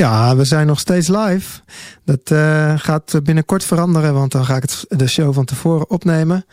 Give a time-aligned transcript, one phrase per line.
[0.00, 1.60] Ja, we zijn nog steeds live.
[2.04, 6.44] Dat uh, gaat binnenkort veranderen, want dan ga ik het, de show van tevoren opnemen.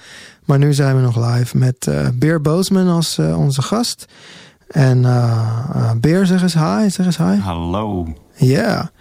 [0.45, 4.05] Maar nu zijn we nog live met uh, Beer Boosman als uh, onze gast.
[4.67, 5.01] En
[6.01, 6.89] Beer, zeg eens hi.
[6.89, 7.35] Zeg eens hi.
[7.39, 8.13] Hallo.
[8.35, 8.91] Ja.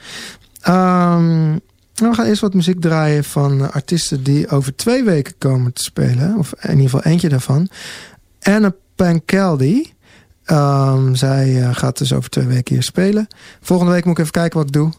[0.62, 1.16] Yeah.
[1.18, 1.60] Um,
[1.94, 6.38] we gaan eerst wat muziek draaien van artiesten die over twee weken komen te spelen.
[6.38, 7.68] Of in ieder geval eentje daarvan.
[8.42, 9.94] Anna Pancaldi.
[10.50, 13.26] Um, zij uh, gaat dus over twee weken hier spelen.
[13.60, 14.92] Volgende week moet ik even kijken wat ik doe.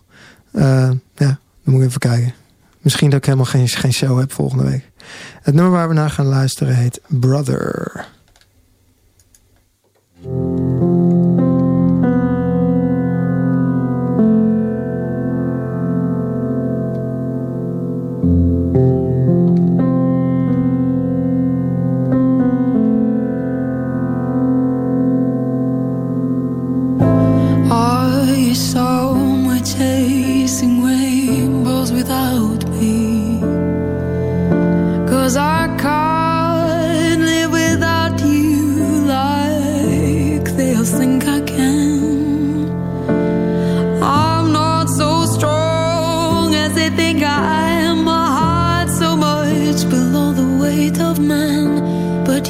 [0.51, 2.33] Uh, ja, dan moet ik even kijken.
[2.79, 4.91] Misschien dat ik helemaal geen, geen show heb volgende week.
[5.41, 8.05] Het nummer waar we naar gaan luisteren heet Brother.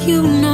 [0.08, 0.47] you know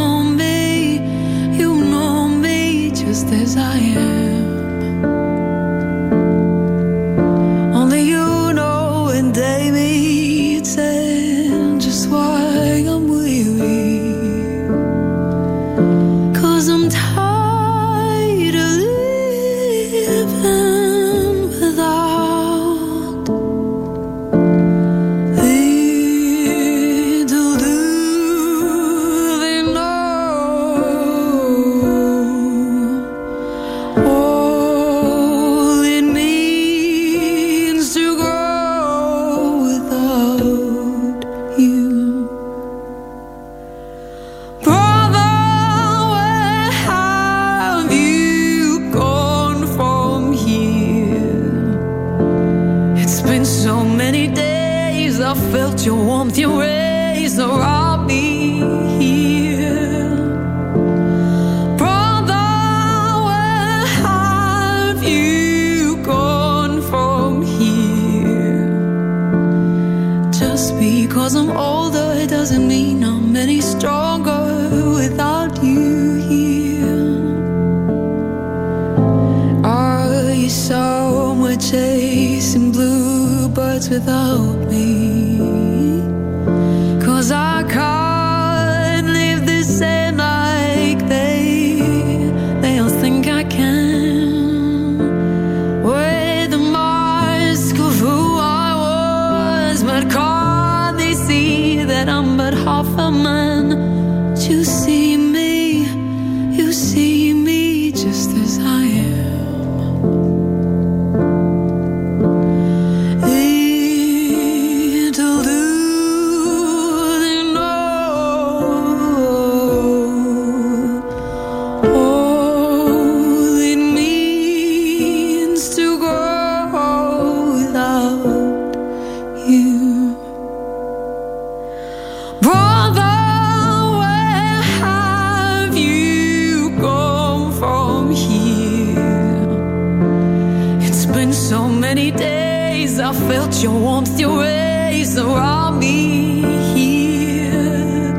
[143.29, 146.43] felt your warmth, your rays around me
[146.75, 148.13] here.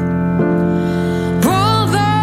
[1.42, 2.16] Brother,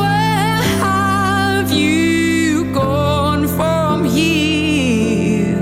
[0.00, 5.56] where have you gone from here?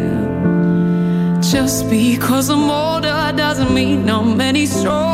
[1.41, 5.10] Just because I'm older doesn't mean I'm any stronger.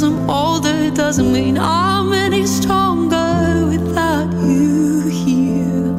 [0.00, 5.94] Because I'm older doesn't mean I'm any stronger without you here.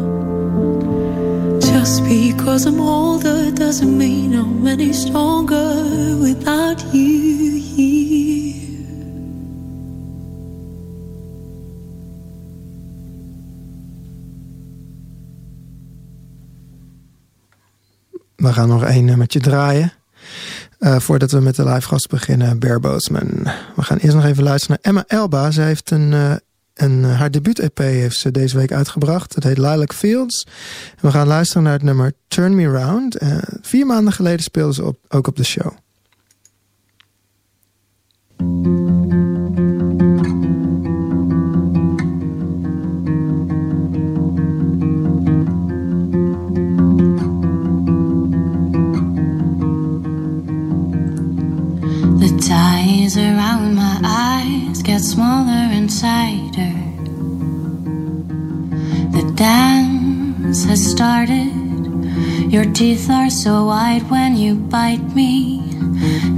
[1.60, 8.60] Just because I'm older doesn't mean I'm any stronger without you here.
[18.36, 20.01] We gaan nog één nummertje draaien.
[20.82, 23.30] Uh, voordat we met de live gast beginnen, Bear Boatman.
[23.76, 25.52] We gaan eerst nog even luisteren naar Emma Elba.
[25.52, 26.34] Ze heeft een, uh,
[26.74, 29.36] een, haar debuut-EP heeft ze deze week uitgebracht.
[29.36, 30.48] Het heet Lilac Fields.
[31.00, 33.18] We gaan luisteren naar het nummer Turn Me Round.
[33.62, 35.72] Vier maanden geleden speelde ze op, ook op de show.
[53.12, 56.74] Ties around my eyes get smaller and tighter.
[59.12, 61.52] The dance has started.
[62.52, 65.60] Your teeth are so white when you bite me.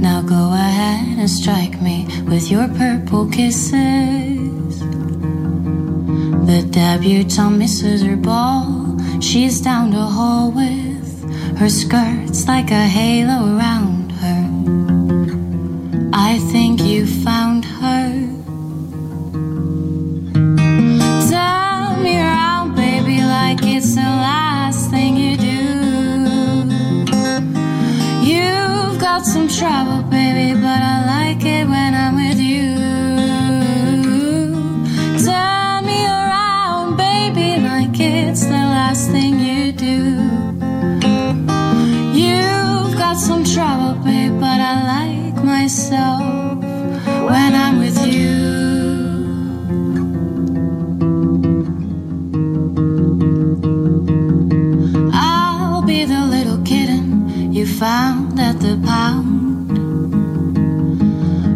[0.00, 4.80] Now go ahead and strike me with your purple kisses.
[6.48, 8.98] The debutante misses her ball.
[9.20, 14.03] She's down the hall with her skirts like a halo around.
[16.26, 18.08] I think you found her.
[21.30, 25.62] Turn me around, baby, like it's the last thing you do.
[28.30, 30.23] You've got some trouble, baby,
[57.64, 59.70] found at the pound.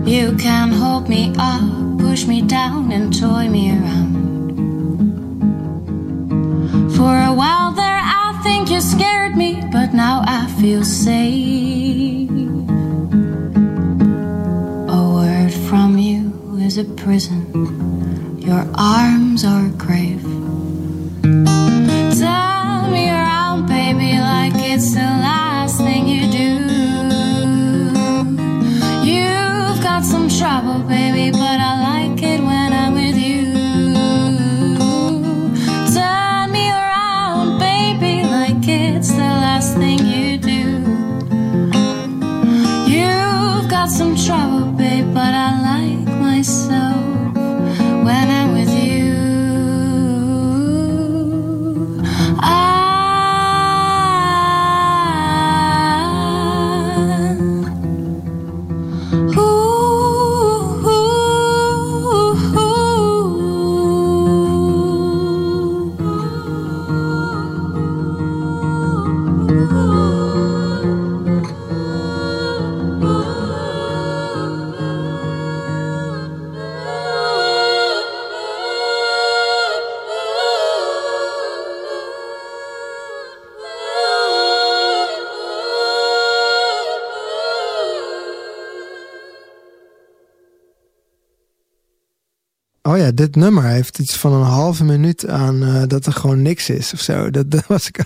[0.09, 4.17] You can hold me up, push me down, and toy me around.
[6.97, 12.31] For a while there, I think you scared me, but now I feel safe.
[14.89, 19.73] A word from you is a prison, your arms are a
[93.39, 97.01] nummer heeft iets van een halve minuut aan uh, dat er gewoon niks is of
[97.01, 97.31] zo.
[97.31, 98.05] Dat, dat was ik.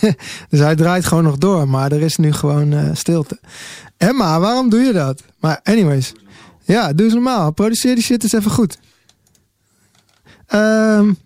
[0.50, 3.40] dus hij draait gewoon nog door, maar er is nu gewoon uh, stilte.
[3.96, 5.22] Emma, waarom doe je dat?
[5.40, 6.12] Maar anyways,
[6.64, 7.50] ja, doe normaal.
[7.50, 8.78] Produceer die shit eens even goed.
[10.54, 11.16] Um,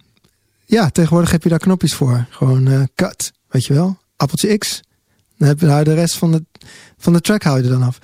[0.66, 2.26] ja, tegenwoordig heb je daar knopjes voor.
[2.30, 3.98] Gewoon uh, cut, weet je wel?
[4.16, 4.80] Appeltje X.
[5.36, 6.44] Dan heb je daar de rest van de,
[6.98, 7.98] van de track hou je er dan af.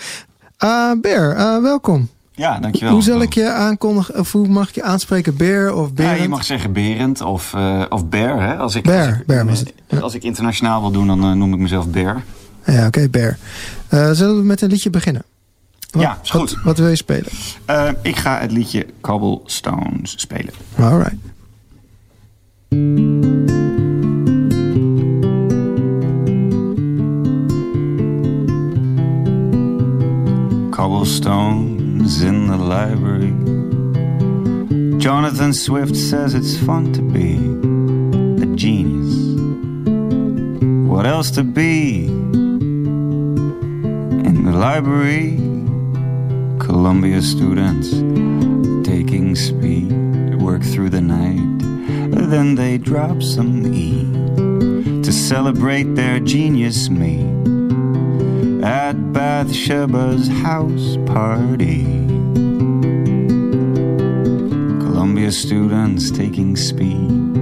[1.00, 2.08] Bear, welkom.
[2.36, 2.92] Ja, dankjewel.
[2.92, 5.36] Hoe zal ik je aankondigen, of hoe mag ik je aanspreken?
[5.36, 6.16] Bear of Berend?
[6.16, 8.42] Ja, je mag zeggen Berend of, uh, of Bear.
[8.42, 8.56] Hè?
[8.56, 9.72] Als ik, Bear, als ik, Bear was het.
[9.88, 9.98] Ja.
[9.98, 12.22] Als ik internationaal wil doen, dan uh, noem ik mezelf Bear.
[12.64, 13.38] Ja, oké, okay, Bear.
[13.90, 15.22] Uh, zullen we met een liedje beginnen?
[15.90, 16.52] Wat, ja, is goed.
[16.52, 17.30] Wat, wat wil je spelen?
[18.02, 20.52] ik ga het liedje Cobblestones spelen.
[20.78, 21.16] All right.
[32.06, 33.34] In the library.
[35.00, 37.34] Jonathan Swift says it's fun to be
[38.40, 39.34] a genius.
[40.88, 41.32] What else?
[41.32, 42.04] to be.
[44.28, 45.36] In the library,
[46.60, 47.90] Columbia students
[48.88, 49.92] taking speed,
[50.40, 51.58] work through the night.
[52.30, 54.04] Then they drop some E
[55.02, 57.55] to celebrate their genius me
[58.66, 61.84] at Bathsheba's house party.
[64.82, 67.36] Columbia students taking speed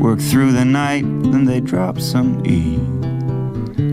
[0.00, 2.78] work through the night, then they drop some E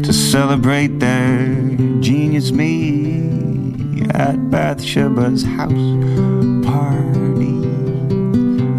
[0.01, 1.45] to celebrate their
[1.99, 5.91] genius me at Bathsheba's house
[6.65, 7.57] party.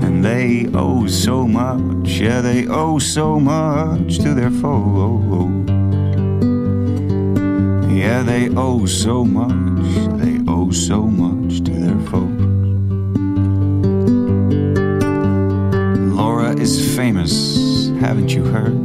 [0.05, 5.56] And they owe so much, yeah, they owe so much to their foe.
[7.97, 12.43] Yeah, they owe so much, they owe so much to their folks.
[16.15, 18.77] Laura is famous, haven't you heard?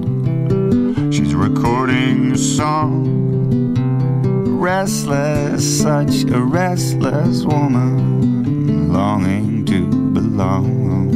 [1.14, 3.76] She's recording a song.
[4.58, 11.12] Restless, such a restless woman, longing to belong.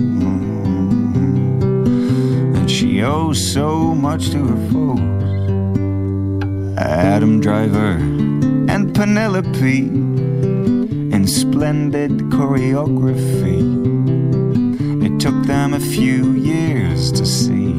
[2.58, 5.25] And she owes so much to her foes.
[6.78, 7.94] Adam Driver
[8.72, 13.64] and Penelope in splendid choreography.
[15.06, 17.74] It took them a few years to see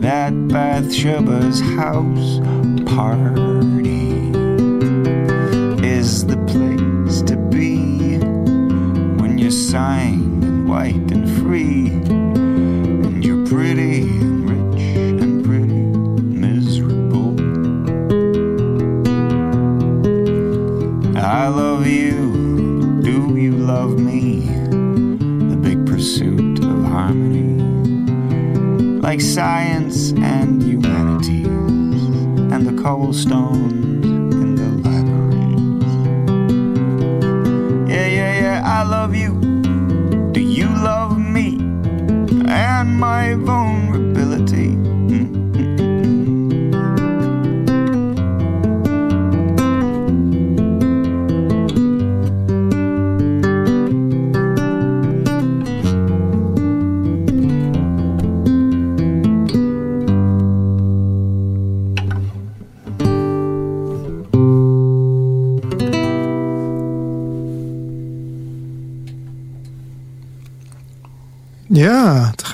[0.00, 2.40] that Bathsheba's house
[2.86, 3.55] party
[29.16, 33.65] like science and humanities, and the cobblestones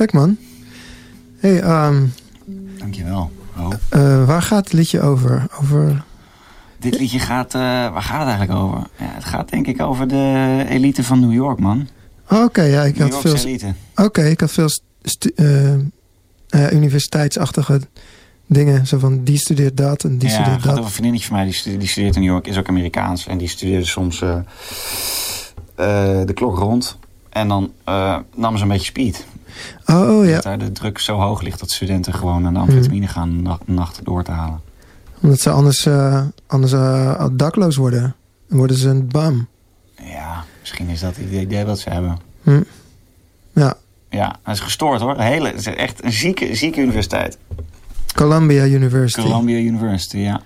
[0.03, 0.37] gek man.
[1.39, 2.07] hey, ehm,
[2.79, 3.31] Dankjewel.
[3.59, 3.73] Oh.
[3.89, 5.47] eh, waar gaat het liedje over?
[5.61, 6.05] Over...
[6.79, 8.79] Dit liedje gaat, eh, waar gaat het eigenlijk over?
[8.79, 11.89] Ja, het gaat denk ik over de elite van New York, man.
[12.31, 13.75] Oh, Oké, ja, ik New had veel, elite.
[13.97, 14.69] Oké, ik had veel
[16.49, 17.81] eh, universiteitsachtige
[18.47, 18.87] dingen.
[18.87, 20.77] Zo van, die studeert dat en die ja, studeert dat.
[20.77, 23.27] een vriendinnetje van mij, die studeert, die studeert in New York, is ook Amerikaans.
[23.27, 24.19] En die studeerde soms
[25.77, 26.99] de klok rond.
[27.29, 27.73] En dan
[28.35, 29.27] nam ze een beetje speed.
[29.87, 32.61] Oh, oh, ja, Dat daar de druk zo hoog ligt dat studenten gewoon aan de
[32.61, 34.61] amfetamine gaan nacht, door te halen.
[35.21, 38.15] omdat ze anders, eh, anders eh, dakloos worden.
[38.49, 39.47] Dan worden ze een bam.
[40.03, 42.19] Ja, misschien is dat het idee wat ze hebben.
[42.43, 42.63] Hm.
[43.53, 43.77] Ja,
[44.11, 45.21] Ja, hij is gestoord hoor.
[45.21, 47.39] Hele, het is echt een zieke, zieke universiteit.
[48.15, 49.23] Columbia University.
[49.23, 50.41] Columbia University, ja.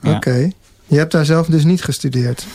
[0.00, 0.14] ja.
[0.16, 0.50] Oké.
[0.86, 2.46] Je hebt daar zelf dus niet gestudeerd.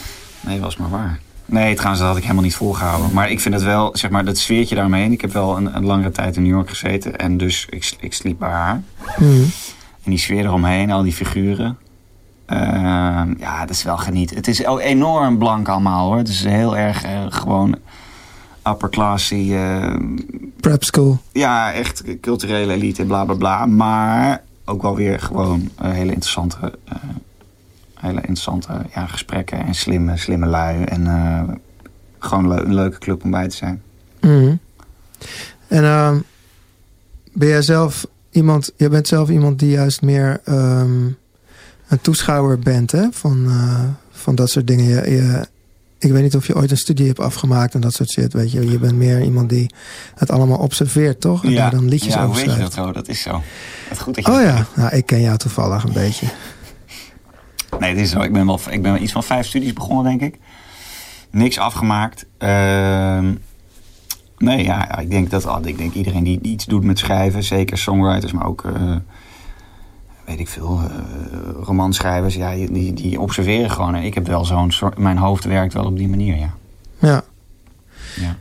[0.41, 1.19] Nee, was maar waar.
[1.49, 3.13] Nee, trouwens, dat had ik helemaal niet volgehouden.
[3.13, 5.11] Maar ik vind het wel, zeg maar, dat sfeertje daarmee.
[5.11, 7.15] Ik heb wel een, een langere tijd in New York gezeten.
[7.17, 8.81] En dus ik, ik sliep bij haar.
[9.15, 9.23] Hm.
[10.03, 11.77] En die sfeer eromheen, al die figuren.
[12.45, 14.35] Ehm, ja, dat is wel genieten.
[14.35, 16.17] Het is ook enorm blank allemaal hoor.
[16.17, 17.75] Het is heel erg eh, gewoon
[18.67, 19.53] upper classy.
[19.53, 19.93] eh,
[20.59, 21.19] Prep school.
[21.31, 23.65] ja, echt culturele elite, bla bla bla.
[23.65, 26.95] Maar ook wel weer gewoon eh, hele interessante, eh,
[27.99, 29.65] hele interessante ja, gesprekken.
[29.65, 30.83] En slimme, slimme lui.
[30.83, 31.41] En eh,
[32.19, 33.81] gewoon een leuke club om bij te zijn.
[34.21, 34.55] Mhm.
[35.67, 36.17] En ehm,
[37.33, 41.05] ben jij zelf iemand, je bent zelf iemand die juist meer ehm,
[41.87, 43.07] een toeschouwer bent hè?
[43.11, 44.85] Van, eh, van dat soort dingen.
[44.85, 45.47] Je, je-
[45.99, 48.33] ik weet niet of je ooit een studie hebt afgemaakt en dat soort shit.
[48.33, 48.69] Weet je.
[48.69, 49.73] je bent meer iemand die
[50.15, 51.43] het allemaal observeert, toch?
[51.45, 52.91] En daar dan liedjes ja, over hoe weet je dat zo?
[52.91, 53.41] Dat is zo.
[53.89, 56.27] Het goed dat je Oh dat ja, nou, ik ken jou toevallig een beetje.
[57.79, 58.21] Nee, het is zo.
[58.21, 60.39] Ik ben wel ik ben wel iets van vijf studies begonnen, denk ik.
[61.31, 62.25] Niks afgemaakt.
[62.37, 63.33] Ehm,
[64.37, 68.31] nee, ja, ik denk dat ik denk iedereen die iets doet met schrijven, zeker songwriters,
[68.31, 68.95] maar ook, eh,
[70.25, 73.95] weet ik veel, eh romanschrijvers, ja, die- die, observeren gewoon.
[73.95, 76.53] En ik heb wel zo'n soort, mijn hoofd werkt wel op die manier, ja.
[76.99, 77.23] Ja.
[78.15, 78.35] ja.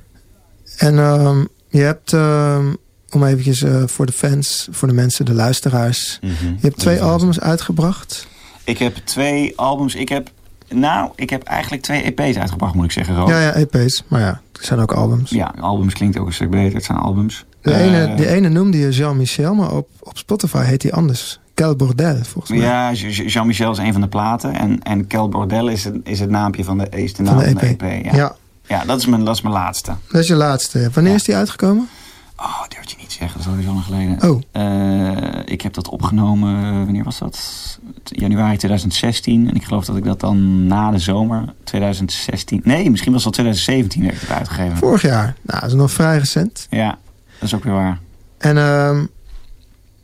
[0.76, 2.74] En ehm, je hebt, ehm,
[3.10, 6.18] om eventjes eh, voor de fans, voor de mensen, de luisteraars.
[6.22, 6.32] Mhm.
[6.44, 8.28] Je hebt twee albums uitgebracht.
[8.66, 9.94] Ik heb twee albums.
[9.94, 10.30] Ik heb,
[10.68, 13.16] nou, ik heb eigenlijk twee EP's uitgebracht, moet ik zeggen.
[13.16, 13.28] Rob.
[13.28, 14.02] Ja, ja, EP's.
[14.08, 15.30] Maar ja, het zijn ook albums.
[15.30, 16.74] Ja, albums klinkt ook een stuk beter.
[16.74, 17.44] Het zijn albums.
[17.62, 21.40] De, Eh, ene, de ene noemde je Jean-Michel, maar op, op Spotify heet hij anders.
[21.54, 22.66] Quel Bordel, volgens mij.
[22.68, 24.54] Ja, Je- Je- Jean-Michel is een van de platen.
[24.54, 27.42] En, en Kel Bordel is het, is het naampje van de, is de naam Van
[27.44, 27.78] de van EP.
[27.78, 28.04] de EP.
[28.04, 28.14] ja.
[28.16, 28.36] ja.
[28.68, 29.92] Ja, dat, is mijn, dat is mijn laatste.
[30.10, 30.90] dat is je laatste.
[30.92, 31.18] Wanneer Ja.
[31.18, 31.88] is die uitgekomen?
[32.36, 33.30] Oh, dat durf je niet zeggen.
[33.38, 34.30] Dat is alweer zo lang geleden.
[34.30, 37.78] Oh, Eh, ik heb dat opgenomen, wanneer was dat?
[38.04, 39.48] Januari 2016.
[39.48, 42.60] En ik geloof dat ik dat dan na de zomer 2016...
[42.64, 44.76] Nee, misschien was al 2017 dat ik het uitgegeven.
[44.76, 45.34] vorig jaar.
[45.42, 46.66] Nou, dat is nog vrij recent.
[46.70, 46.98] Ja,
[47.38, 47.98] dat is ook weer waar.
[48.38, 49.04] En ehm,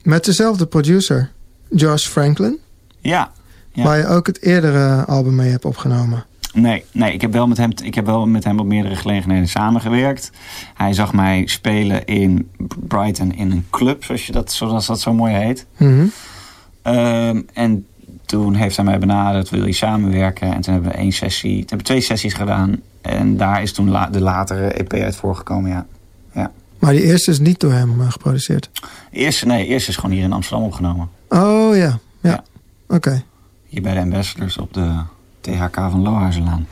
[0.03, 1.31] met dezelfde producer,
[1.71, 2.59] Josh Franklin.
[3.01, 3.31] Ja.
[3.73, 3.83] Ja.
[3.85, 6.25] Waar je ook het eerdere album mee hebt opgenomen.
[6.53, 9.49] Nee, nee ik, heb wel met hem, ik heb wel met hem op meerdere gelegenheden
[9.49, 10.31] samengewerkt.
[10.75, 12.51] Hij zag mij spelen in
[12.89, 15.67] Brighton in een club, zoals, je dat, zoals dat zo mooi heet.
[15.77, 16.07] Mhm.
[16.83, 17.87] Ehm, en
[18.27, 20.55] toen heeft hij mij benaderd, wil je samenwerken?
[20.55, 22.81] En toen hebben we één sessie, toen hebben we twee sessies gedaan.
[23.01, 25.87] En daar is toen la- de latere EP uit voorgekomen, ja.
[26.79, 28.71] Maar die eerste is niet door hem eh, geproduceerd.
[29.11, 31.09] Eerst, nee, eerst is gewoon hier in Amsterdam opgenomen.
[31.29, 32.31] Oh ja, ja.
[32.31, 32.45] Ja.
[32.89, 33.23] Oké,
[33.67, 34.91] Hier bij de Ambassadors op de
[35.43, 36.67] THK van Lohuizenlaan.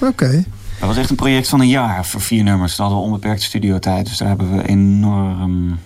[0.00, 0.44] oké.
[0.78, 2.74] Dat was echt een project van een jaar voor vier nummers.
[2.76, 4.06] Toen hadden we onbeperkte studiotijd.
[4.06, 5.78] Dus daar hebben we enorm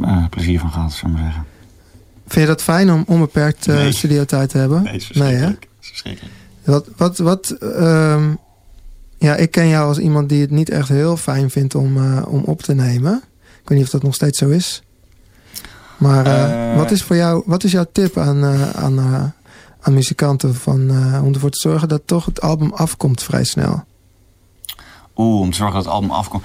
[0.00, 1.46] eh, plezier van gehad, zullen we maar zeggen.
[2.26, 3.92] Vind je dat fijn om onbeperkt eh Nee.
[3.92, 4.82] studiotijd te hebben?
[4.82, 5.50] Nee, Nee, hè?
[5.80, 6.34] verschrikkelijk.
[6.64, 8.30] Wat, wat, wat, ehm,
[9.18, 12.22] ja, ik ken jou als iemand die het niet echt heel fijn vindt om, eh,
[12.28, 13.22] om op te nemen.
[13.62, 14.82] Ik weet niet of dat nog steeds zo is.
[15.98, 19.32] Maar eh, wat is voor jou, wat is jouw tip aan, aan,
[19.84, 23.84] aan muzikanten van, eh, om ervoor te zorgen dat toch het album afkomt vrij snel?
[25.16, 26.44] Oeh, om te zorgen dat het album afkomt.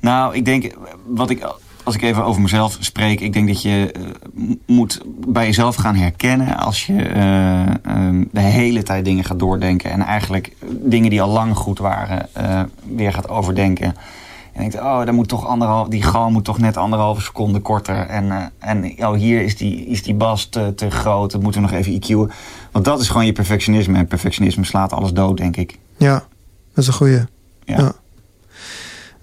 [0.00, 0.74] Nou, ik denk,
[1.06, 1.46] wat ik,
[1.82, 4.02] als ik even over mezelf spreek, ik denk dat je eh,
[4.66, 9.90] moet bij jezelf gaan herkennen als je eh, ehm, de hele tijd dingen gaat doordenken
[9.90, 12.28] en eigenlijk dingen die al lang goed waren
[12.96, 13.94] weer gaat overdenken.
[14.52, 18.06] En denkt, oh, dan moet toch anderhalf, die galm moet toch net anderhalve seconde korter.
[18.06, 21.62] En, eh, en oh, hier is die, is die bas te, te groot, dat moeten
[21.62, 21.92] we nog even
[22.28, 22.32] EQ'en.
[22.72, 23.98] Want dat is gewoon je perfectionisme.
[23.98, 25.78] En perfectionisme slaat alles dood, denk ik.
[25.96, 26.14] Ja,
[26.74, 27.18] dat is een goeie.
[27.64, 27.78] Ja.
[27.78, 27.92] Ja.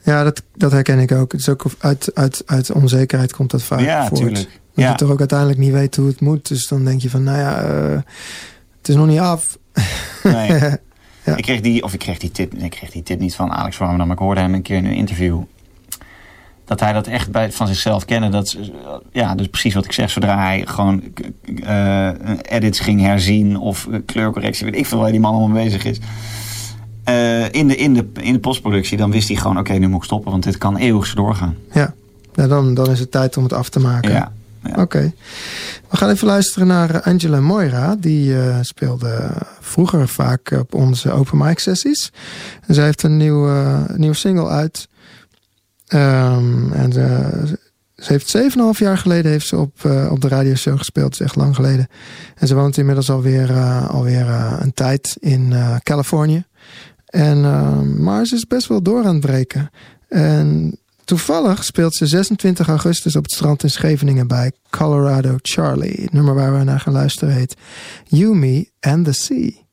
[0.03, 1.31] Ja, dat, dat herken ik ook.
[1.31, 4.19] Het is ook uit, uit, uit onzekerheid komt dat vaak Ja, voort.
[4.21, 4.43] tuurlijk.
[4.73, 4.89] Dat Ja.
[4.89, 6.47] je toch ook uiteindelijk niet weet hoe het moet.
[6.47, 7.99] Dus dan denk je van, nou ja, eh,
[8.77, 9.57] het is nog niet af.
[10.23, 10.59] Nee.
[11.27, 11.35] Ja.
[11.35, 13.77] Ik kreeg die, of ik kreeg die tip, ik kreeg die tip niet van Alex
[13.77, 15.39] Warmerdam, maar ik hoorde hem een keer in een interview.
[16.65, 18.29] Dat hij dat echt bij, van zichzelf kende.
[18.29, 18.57] Dat,
[19.11, 20.09] ja, dus precies wat ik zeg.
[20.09, 21.03] Zodra hij gewoon
[21.63, 22.09] eh,
[22.41, 25.99] edits ging herzien of eh, kleurcorrectie, weet ik veel waar die man allemaal bezig is.
[27.03, 29.97] eh, in, de, in, de, in de postproductie, dan wist hij gewoon: oké, nu moet
[29.97, 31.55] ik stoppen, want dit kan eeuwig zo doorgaan.
[31.71, 31.93] Ja,
[32.35, 34.11] nou, dan, dan is het tijd om het af te maken.
[34.11, 34.31] Ja,
[34.75, 35.13] Oké.
[35.89, 37.95] We gaan even luisteren naar eh, Angela Moira.
[37.95, 42.11] Die eh, speelde vroeger vaak op onze open mic sessies.
[42.67, 44.87] En zij heeft een nieuw, eh, nieuwe single uit.
[45.87, 47.59] Ehm, en ze
[47.95, 51.11] heeft 7,5 jaar geleden heeft ze op, op de radioshow gespeeld.
[51.11, 51.87] Dat is echt lang geleden.
[52.35, 53.53] En ze woont inmiddels alweer,
[53.87, 55.53] alweer een tijd in
[55.83, 56.45] Californië.
[57.07, 59.69] En, eh, maar ze is best wel door aan het breken.
[60.07, 60.77] En
[61.07, 66.01] toevallig speelt ze 26 augustus op het strand in Scheveningen bij Colorado Charlie.
[66.01, 67.55] Het nummer waar we naar gaan luisteren heet
[68.03, 69.66] You, Me and the Sea.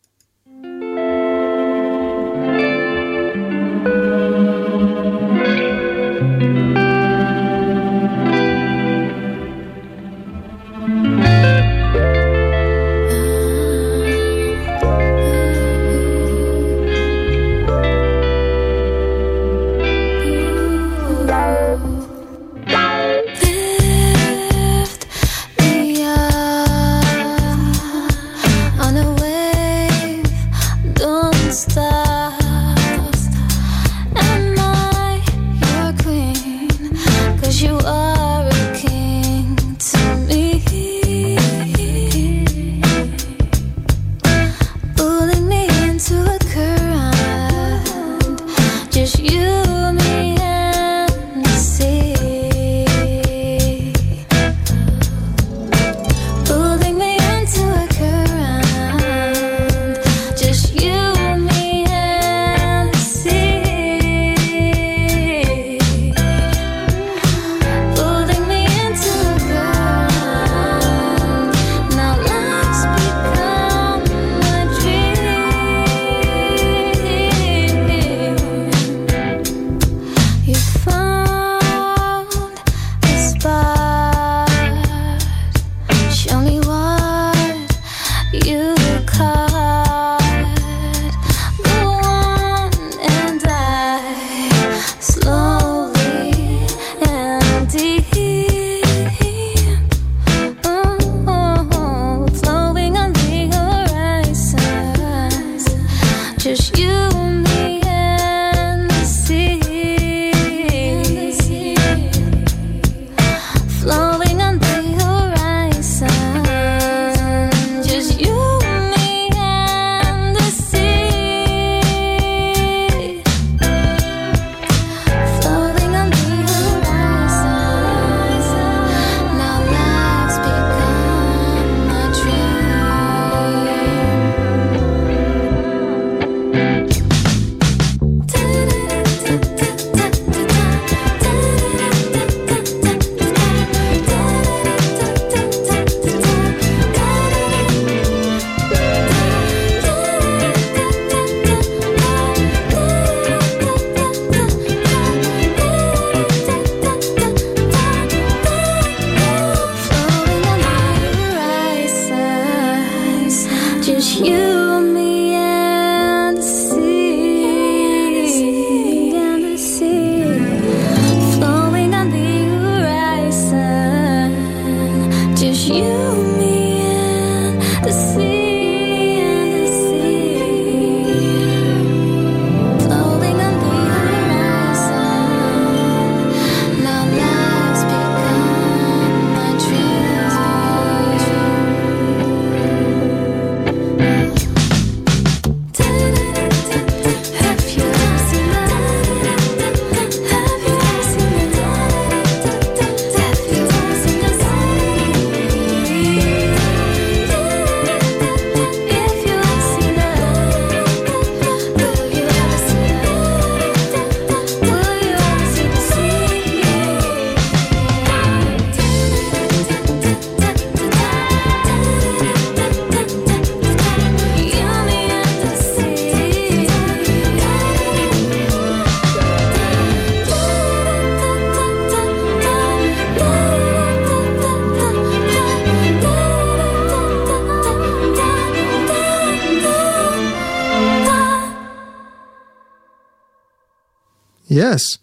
[244.55, 245.03] Yes.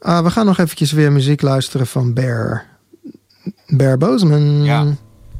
[0.00, 2.66] Ah, we gaan nog eventjes weer muziek luisteren van Bear.
[3.66, 4.64] Bear Bozeman.
[4.64, 4.86] Ja.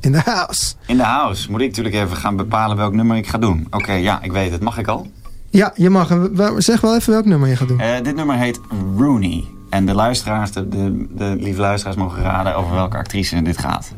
[0.00, 0.74] In the house.
[0.86, 3.66] In de house moet ik natuurlijk even gaan bepalen welk nummer ik ga doen.
[3.70, 4.60] Oké, ja, ik weet het.
[4.60, 5.06] Mag ik al?
[5.50, 6.18] Ja, je mag.
[6.56, 7.80] Zeg wel even welk nummer je gaat doen.
[7.80, 8.60] Eh, dit nummer heet
[8.96, 9.44] Rooney.
[9.70, 13.92] En de luisteraars, de, de, de lieve luisteraars mogen raden over welke actrice dit gaat.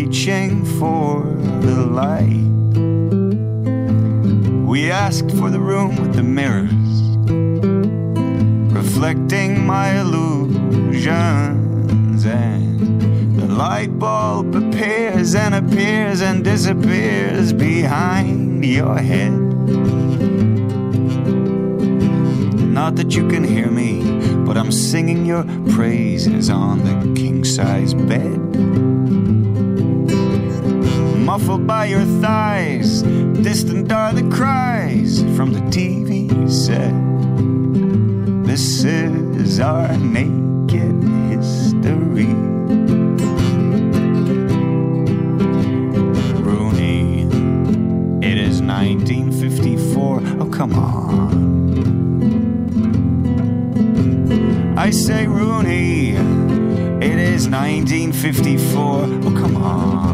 [0.00, 1.20] Reaching for
[1.60, 2.46] the light.
[4.66, 6.72] We asked for the room with the mirrors,
[8.72, 11.04] reflecting my illusions,
[12.24, 19.38] and the light bulb appears and appears and disappears behind your head.
[22.78, 24.02] Not that you can hear me,
[24.46, 28.39] but I'm singing your praises on the king size bed.
[31.30, 36.92] Muffled by your thighs, distant are the cries from the TV set.
[38.44, 42.34] This is our naked history.
[46.42, 47.22] Rooney,
[48.26, 50.22] it is 1954.
[50.40, 51.30] Oh, come on.
[54.76, 56.16] I say Rooney,
[57.06, 58.82] it is 1954.
[58.82, 60.09] Oh, come on.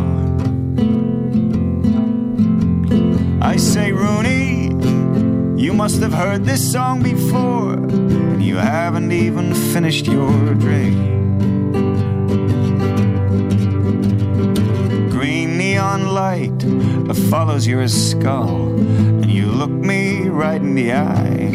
[5.67, 10.95] You must have heard this song before, and you haven't even finished your drink.
[15.11, 16.63] Green neon light
[17.29, 21.51] follows your skull, and you look me right in the eye.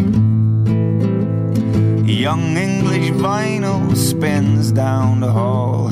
[2.06, 5.90] Young English vinyl spins down the hall.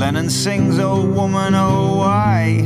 [0.00, 2.60] Lennon sings, Oh woman, oh why?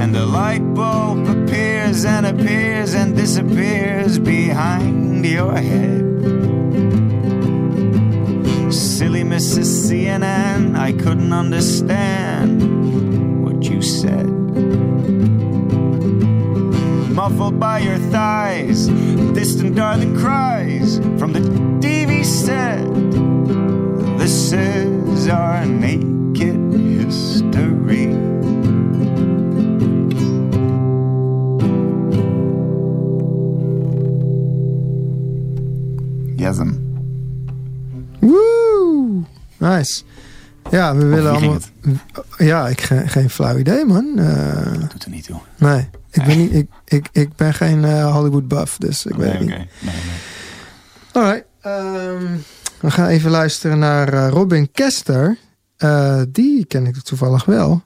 [0.00, 1.21] And the light bulb
[1.92, 6.00] appears and appears and disappears behind your head.
[8.72, 9.68] Silly Mrs.
[9.84, 12.62] CNN, I couldn't understand
[13.44, 14.26] what you said.
[17.12, 18.88] Muffled by your thighs,
[19.34, 21.40] distant are the cries from the
[21.84, 22.88] TV set.
[24.18, 28.41] This is our naked history.
[39.76, 40.02] Nice.
[40.70, 41.58] Ja, we willen allemaal...
[42.38, 44.18] Ja, ik ge- geen flauw idee, man.
[44.18, 45.40] Eh, Doet er niet toe.
[45.58, 49.32] nee, ik ben, niet, ik, ik, ik ben geen eh, Hollywood buff, dus ik weet
[49.32, 49.48] Nee, niet.
[49.48, 49.94] Nee, nee.
[51.12, 51.44] Alright.
[51.60, 52.26] ehm,
[52.80, 55.36] we gaan even luisteren naar eh, Robin Kester.
[56.28, 57.82] Die ken ik toevallig wel.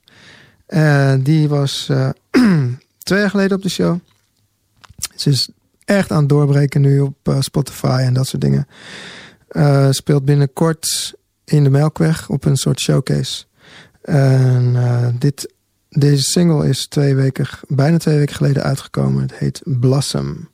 [1.20, 1.90] Die was
[3.02, 3.98] twee jaar geleden op de show.
[5.14, 5.48] Ze is
[5.84, 8.66] echt aan het doorbreken nu op Spotify en dat soort dingen.
[9.94, 11.14] Speelt binnenkort
[11.46, 13.44] in de Melkweg op een soort showcase.
[14.02, 15.52] En eh, dit,
[15.88, 19.22] deze single is twee weken, bijna twee weken geleden uitgekomen.
[19.22, 20.48] Het heet Blossom.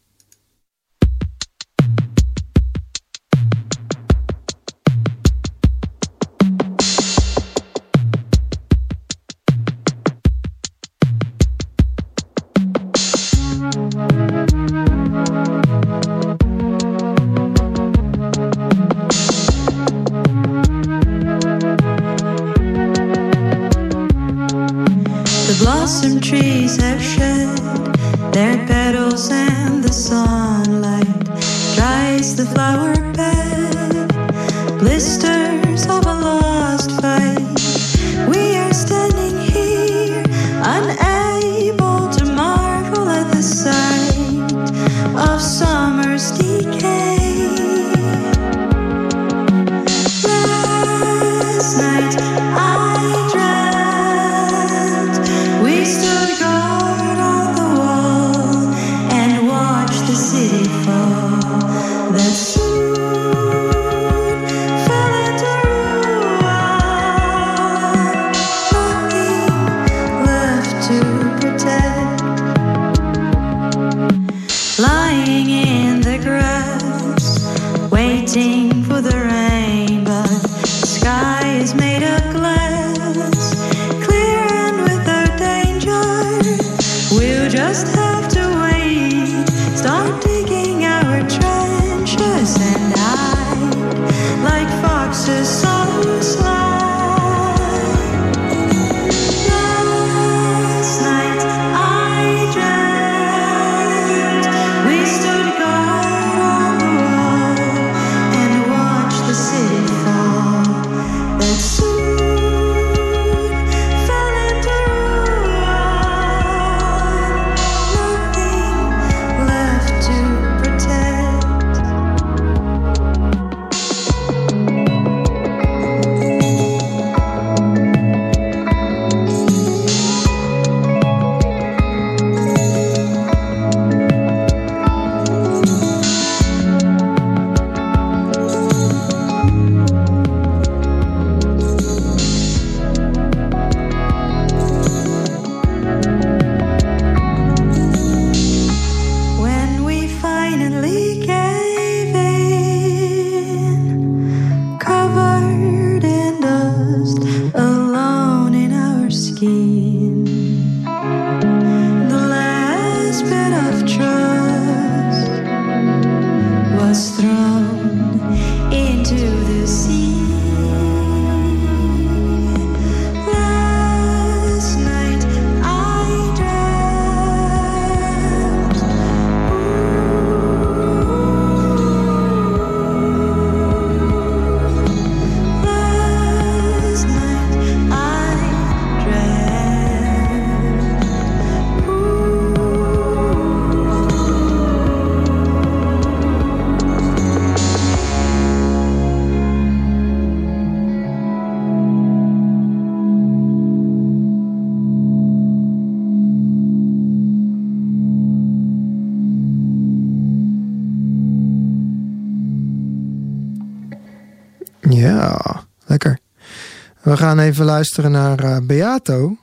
[217.13, 219.37] We gaan even luisteren naar uh, Beato.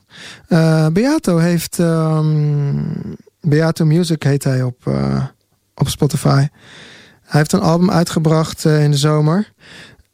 [0.47, 1.77] Uh, Beato heeft...
[1.77, 5.23] Um, Beato Music heet hij op, uh,
[5.75, 6.47] op Spotify.
[7.21, 9.51] Hij heeft een album uitgebracht in de zomer.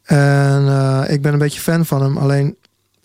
[0.02, 0.62] En
[1.08, 2.16] ik ben een beetje fan van hem.
[2.16, 2.56] Alleen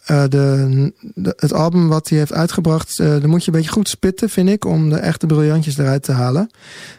[0.05, 0.93] de,
[1.35, 2.97] het album wat hij heeft uitgebracht...
[2.97, 4.65] daar moet je een beetje goed spitten, vind ik...
[4.65, 6.49] om de echte briljantjes eruit te halen.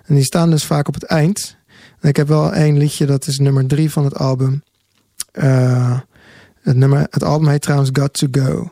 [0.04, 1.56] En die staan dus vaak op het eind.
[2.00, 4.62] En ik heb wel één liedje, dat is nummer drie van het album...
[6.62, 8.70] Het, nummer, het album heet trouwens Got To Go.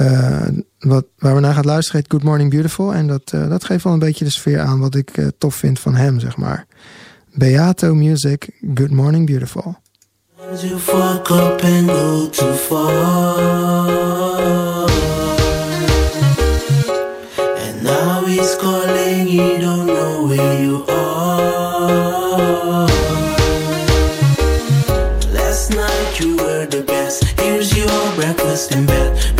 [0.00, 0.46] Uh,
[0.78, 2.94] wat, waar we naar gaan luisteren heet Good Morning Beautiful.
[2.94, 5.54] En dat, uh, dat geeft wel een beetje de sfeer aan wat ik uh, tof
[5.54, 6.66] vind van hem, zeg maar.
[7.34, 9.76] Beato Music, Good Morning Beautiful.
[17.56, 21.08] And now he's calling, you don't know where you are
[28.58, 29.37] breakfast in bed.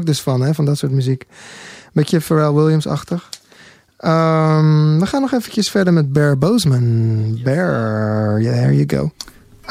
[0.00, 1.26] Ik dus van, hè, van dat soort muziek.
[1.92, 3.28] Beetje Pharrell Williams-achtig.
[3.96, 7.38] Ehm, we gaan nog eventjes verder met Bear Bozeman.
[7.44, 9.10] Bear, yeah, there you go.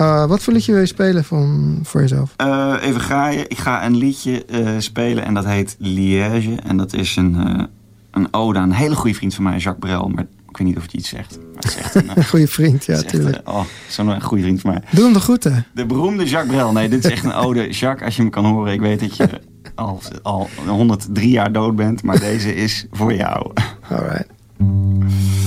[0.02, 2.34] Uh, wat voor liedje wil je spelen van, voor jezelf?
[2.42, 3.50] Uh, even graaien.
[3.50, 6.56] Ik ga een liedje uh, spelen en dat heet Liège.
[6.64, 7.68] En dat is een,
[8.12, 10.08] een ode aan een hele goede vriend van mij, Jacques Brel.
[10.08, 11.38] Maar ik weet niet of het iets zegt.
[11.38, 13.50] Maar het zegt een goede vriend, ja, natuurlijk.
[13.50, 14.82] oh, zo'n goede vriend van mij.
[14.92, 15.66] Doe hem de groeten.
[15.74, 16.72] De beroemde Jacques Brel.
[16.72, 17.70] Nee, dit is echt een ode.
[17.70, 19.30] Jacques, als je me kan horen, ik weet dat je
[19.76, 22.04] al, al 103 jaar dood bent.
[22.04, 23.52] Maar deze is voor jou.
[23.90, 25.39] All right.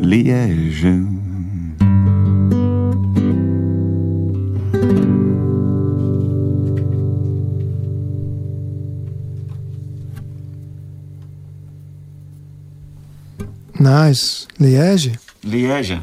[0.00, 1.06] Liège.
[13.72, 14.46] Nice.
[14.56, 15.10] Liège.
[15.40, 15.98] Liège.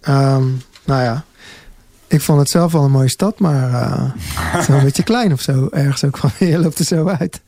[0.00, 0.44] Ehm,
[0.84, 1.24] nou ja,
[2.06, 5.02] ik vond het zelf wel een mooie stad, maar eh, het is wel een beetje
[5.02, 5.68] klein of zo.
[5.70, 7.40] Ergens ook van, je loopt er zo uit.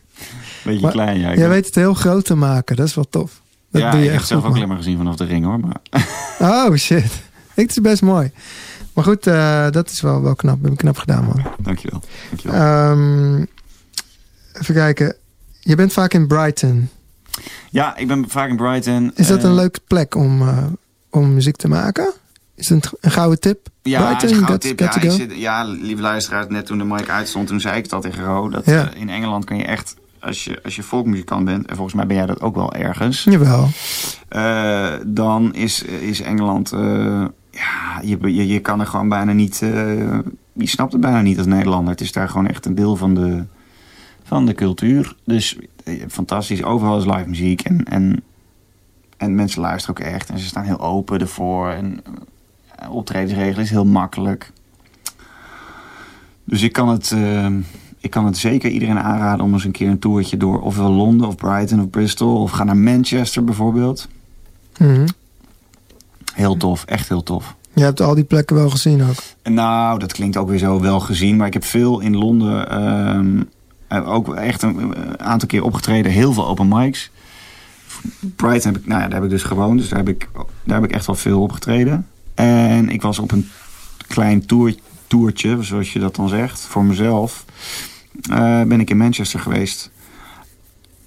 [0.65, 1.35] Beetje Maar klein, ja.
[1.35, 3.43] Jij weet het heel groot te maken, dat is wel tof.
[3.75, 4.57] Dat ja, doe je ik heb echt het zelf ook man.
[4.57, 5.61] alleen maar gezien vanaf de ring hoor.
[5.61, 5.77] Maar
[6.67, 7.05] Oh shit.
[7.05, 7.13] Ik,
[7.55, 8.31] het is best mooi.
[8.93, 10.63] Maar goed, eh, dat is wel, wel knap.
[10.63, 11.43] Heb je knap gedaan, man.
[11.63, 12.01] dankjewel.
[12.29, 12.61] dankjewel.
[12.61, 13.35] Ehm,
[14.61, 15.17] even kijken.
[15.61, 16.89] Je bent vaak in Brighton.
[17.71, 19.13] ja, ik ben vaak in Brighton.
[19.15, 20.65] Is dat Eh, een leuke plek om, eh,
[21.11, 22.13] om muziek te maken?
[22.55, 23.69] Is het een, een gouden tip?
[23.83, 24.81] Ja, Brighton, het is een gouden tip.
[24.81, 25.03] got
[25.37, 28.49] Ja, zit, lieve luisteraars, net toen de mic uitstond, toen zei ik al tegen Ro.
[28.49, 28.91] Dat Ja.
[28.93, 29.95] eh, in Engeland kan je echt,
[30.25, 33.25] als je, als je folkmuzikant bent, en volgens mij ben jij dat ook wel ergens,
[33.25, 33.69] Jawel.
[34.29, 39.63] eh, dan is, is Engeland, eh, ja, je, je, je kan er gewoon bijna niet,
[39.63, 40.19] eh,
[40.53, 41.91] je snapt het bijna niet als Nederlander.
[41.91, 43.45] Het is daar gewoon echt een deel van de,
[44.25, 45.17] van de cultuur.
[45.25, 45.59] Dus
[46.09, 48.23] fantastisch, overal is live muziek en, en,
[49.17, 50.31] en mensen luisteren ook echt.
[50.31, 52.03] En ze staan heel open ervoor en
[52.91, 54.53] optredensregelen is heel makkelijk.
[56.45, 57.15] Dus ik kan het,
[58.05, 61.29] ik kan het zeker iedereen aanraden om eens een keer een toertje door ofwel Londen
[61.29, 64.09] of Brighton of Bristol of ga naar Manchester bijvoorbeeld.
[64.79, 65.07] Mhm.
[66.35, 67.55] Heel tof, echt heel tof.
[67.75, 69.53] Je hebt al die plekken wel gezien ook.
[69.53, 71.37] Nou, dat klinkt ook weer zo wel gezien.
[71.37, 73.43] Maar ik heb veel in Londen ehm,
[73.89, 76.13] eh, ook echt een eh, aantal keer opgetreden.
[76.13, 77.11] Heel veel open mics.
[78.37, 79.79] Brighton heb ik, nou ja, daar heb ik dus gewoond.
[79.79, 80.29] Dus daar heb ik,
[80.65, 82.07] daar heb ik echt wel veel opgetreden.
[82.35, 83.51] En ik was op een
[84.07, 84.47] klein
[85.07, 87.45] toertje, zoals je dat dan zegt, voor mezelf.
[88.31, 89.91] Eh, ben ik in Manchester geweest.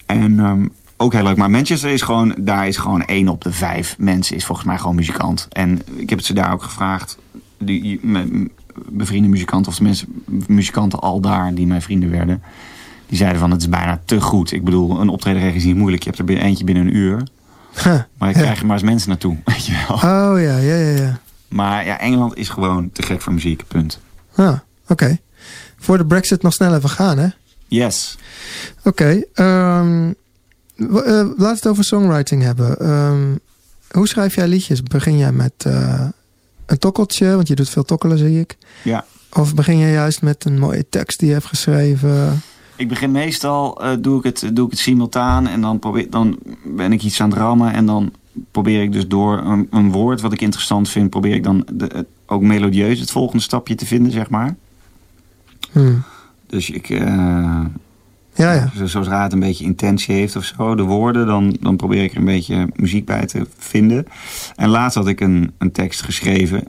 [0.05, 1.37] En ehm, ook heel leuk.
[1.37, 4.77] Maar Manchester is gewoon, daar is gewoon één op de vijf mensen is volgens mij
[4.77, 5.47] gewoon muzikant.
[5.51, 7.17] En ik heb het ze daar ook gevraagd.
[7.57, 8.49] Die, mijn
[8.89, 10.05] bevriende muzikanten, of tenminste
[10.47, 12.41] muzikanten al daar die mijn vrienden werden.
[13.07, 14.51] Die zeiden van het is bijna te goed.
[14.51, 16.03] Ik bedoel, een optreden is niet moeilijk.
[16.03, 17.23] Je hebt er eentje binnen een uur.
[17.83, 17.99] Huh.
[18.17, 18.41] Maar ik Ja.
[18.41, 19.37] krijg er maar eens mensen naartoe.
[19.45, 19.95] Weet je wel.
[19.97, 21.19] Oh ja, ja, ja, ja.
[21.47, 23.63] Maar ja, Engeland is gewoon te gek voor muziek.
[23.67, 23.99] Punt.
[24.35, 24.53] Ah,
[24.87, 25.17] Oké.
[25.77, 27.27] Voor de brexit nog snel even gaan, hè?
[27.67, 28.17] Yes.
[28.83, 29.23] Oké.
[29.33, 30.11] ehm,
[30.77, 32.79] eh, laten we het over songwriting hebben.
[32.79, 33.35] Ehm,
[33.91, 34.83] hoe schrijf jij liedjes?
[34.83, 36.07] Begin jij met eh,
[36.65, 37.35] een tokkeltje?
[37.35, 38.57] Want je doet veel tokkelen, zie ik.
[38.83, 39.05] Ja.
[39.33, 42.41] Of begin je juist met een mooie tekst die je hebt geschreven?
[42.75, 46.39] Ik begin meestal, eh, doe, ik het, doe ik het simultaan en dan, probeer, dan
[46.65, 47.73] ben ik iets aan het rammen.
[47.73, 48.13] En dan
[48.51, 52.05] probeer ik dus door een, een woord wat ik interessant vind, probeer ik dan de,
[52.25, 54.55] ook melodieus het volgende stapje te vinden, zeg maar.
[55.71, 56.03] Hmm.
[56.47, 56.99] Dus ik, eh,
[58.33, 58.71] Ja, ja.
[58.75, 62.11] zo- zodra het een beetje intentie heeft of zo, de woorden, dan, dan probeer ik
[62.11, 64.05] er een beetje muziek bij te vinden.
[64.55, 66.63] En laatst had ik een, een tekst geschreven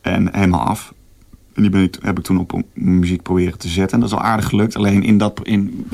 [0.00, 0.92] en helemaal af.
[1.54, 3.94] En die ben ik, heb ik toen op muziek proberen te zetten.
[3.94, 4.76] En dat is al aardig gelukt.
[4.76, 5.86] Alleen in dat, in,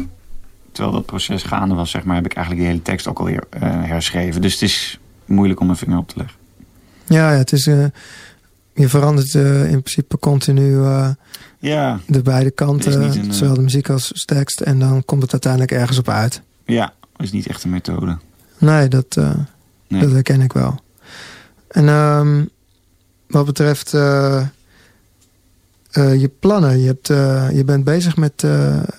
[0.72, 3.44] terwijl dat proces gaande was, zeg maar, heb ik eigenlijk die hele tekst ook alweer
[3.50, 4.40] eh herschreven.
[4.40, 6.36] Dus het is moeilijk om mijn vinger op te leggen.
[7.06, 7.66] Ja, ja het is...
[7.66, 7.84] eh,
[8.76, 11.08] je verandert eh, in principe continu eh,
[11.58, 13.02] Ja, de beide kanten.
[13.02, 14.60] Een, eh, Zowel de muziek als de tekst.
[14.60, 16.42] En dan komt het uiteindelijk ergens op uit.
[16.64, 18.18] ja, is niet echt een methode.
[18.58, 19.16] Nee, dat,
[19.88, 20.00] Nee.
[20.00, 20.80] dat herken ik wel.
[21.68, 22.44] En ehm,
[23.26, 23.90] wat betreft
[25.90, 26.78] je plannen.
[26.78, 27.06] Je, hebt,
[27.56, 28.32] je bent bezig met...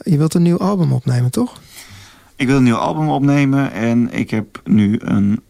[0.03, 1.61] je wilt een nieuw album opnemen, toch?
[2.35, 5.41] Ik wil een nieuw album opnemen en ik heb nu een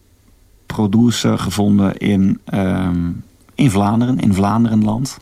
[0.66, 3.10] producer gevonden in, ehm,
[3.58, 5.18] in Vlaanderen, in Vlaanderenland.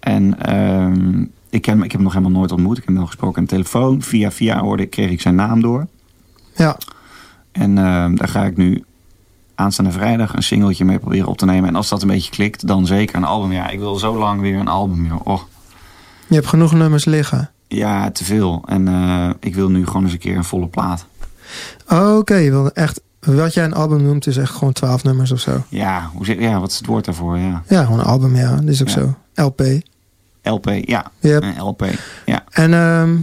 [0.00, 1.20] En ehm,
[1.50, 2.76] ik, ken, ik heb hem nog helemaal nooit ontmoet.
[2.76, 4.02] Ik heb hem nog gesproken aan de telefoon.
[4.02, 5.86] Via via hoorde, kreeg ik zijn naam door.
[6.54, 6.76] Ja.
[7.52, 8.84] En ehm, daar ga ik nu
[9.54, 11.68] aanstaande vrijdag een singeltje mee proberen op te nemen.
[11.68, 13.52] En als dat een beetje klikt, dan zeker een album.
[13.52, 15.06] Ja, ik wil zo lang weer een album.
[15.06, 15.20] Joh.
[15.24, 15.40] Oh,
[16.28, 17.50] Je hebt genoeg nummers liggen.
[17.68, 18.62] ja, te veel.
[18.66, 21.06] En eh, ik wil nu gewoon eens een keer een volle plaat.
[21.88, 23.00] Oké, je wil echt...
[23.20, 25.64] Wat jij een album noemt is echt gewoon twaalf nummers of zo.
[25.68, 27.38] Ja, hoe zeg, ja, wat is het woord daarvoor?
[27.38, 27.62] Ja.
[27.68, 28.56] Ja, gewoon een album, ja.
[28.56, 28.94] Dat is ook Ja.
[28.94, 29.16] zo.
[29.44, 29.62] LP.
[30.42, 31.10] LP, ja.
[31.20, 31.86] Een LP,
[32.26, 32.44] ja.
[32.50, 33.16] en ehm,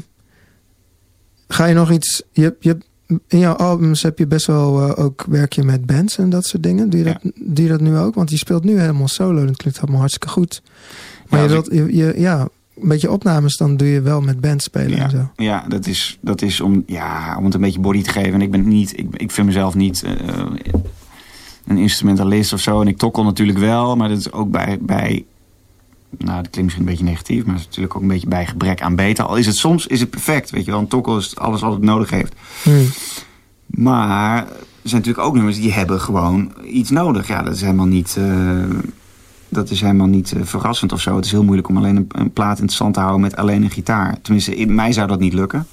[1.47, 2.23] ga je nog iets...
[2.31, 2.85] Je, hebt- je, hebt-
[3.27, 5.25] in jouw albums heb je best wel eh, ook...
[5.27, 6.89] Werk je met bands en dat soort dingen.
[6.89, 8.15] Doe je, dat, doe je dat nu ook?
[8.15, 9.45] Want je speelt nu helemaal solo.
[9.45, 10.61] Dat klinkt allemaal hartstikke goed.
[11.29, 11.67] Maar Ja, je wilt...
[11.71, 12.47] Je, je- ja,
[12.81, 15.31] een beetje opnames, dan doe je wel met bands spelen en zo.
[15.35, 18.33] Ja, dat is, dat is om, ja, om het een beetje body te geven.
[18.33, 20.13] En ik ben niet, ik, ik vind mezelf niet eh,
[21.67, 22.81] een instrumentalist of zo.
[22.81, 25.25] En ik tokkel natuurlijk wel, maar dat is ook bij, bij
[26.17, 28.45] nou, dat klinkt misschien een beetje negatief, maar het is natuurlijk ook een beetje bij
[28.45, 29.25] gebrek aan beter.
[29.25, 30.79] Al is het soms is het perfect, weet je wel.
[30.79, 32.33] Een tokkel is alles wat het nodig heeft.
[32.63, 32.87] Hmm.
[33.65, 37.27] Maar er zijn natuurlijk ook nummers die hebben gewoon iets nodig.
[37.27, 38.63] Ja, dat is helemaal niet, eh,
[39.49, 41.15] dat is helemaal niet eh, verrassend of zo.
[41.15, 43.63] Het is heel moeilijk om alleen een, een plaat in stand te houden met alleen
[43.63, 44.21] een gitaar.
[44.21, 45.67] Tenminste, in mij zou dat niet lukken.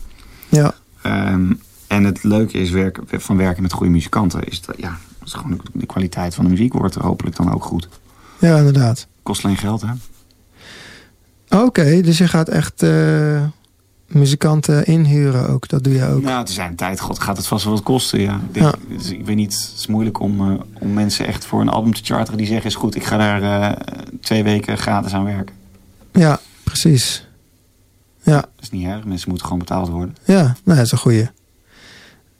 [0.49, 1.53] Ja, Ehm,
[1.87, 2.73] en het leuke is
[3.03, 4.45] van werken met goede muzikanten.
[4.45, 7.53] Is dat, ja, dat is gewoon de, de kwaliteit van de muziek wordt hopelijk dan
[7.55, 7.89] ook goed.
[8.39, 9.07] ja, inderdaad.
[9.23, 9.93] Kost alleen geld, hè?
[11.63, 13.43] Oké, dus je gaat echt eh,
[14.15, 15.69] muzikanten inhuren ook.
[15.69, 16.23] Dat doe je ook.
[16.23, 18.35] Nou, te zijn tijd, god, gaat het vast wel wat kosten, ja.
[18.49, 21.61] Ik, denk, dus ik weet niet, het is moeilijk om, eh, om mensen echt voor
[21.61, 22.67] een album te charteren die zeggen...
[22.67, 23.43] is goed, ik ga daar
[23.73, 23.87] eh,
[24.21, 25.55] twee weken gratis aan werken.
[26.13, 27.27] Ja, precies.
[28.23, 30.17] Ja, Dat is niet erg, mensen moeten gewoon betaald worden.
[30.25, 31.29] ja nou, dat is een goeie.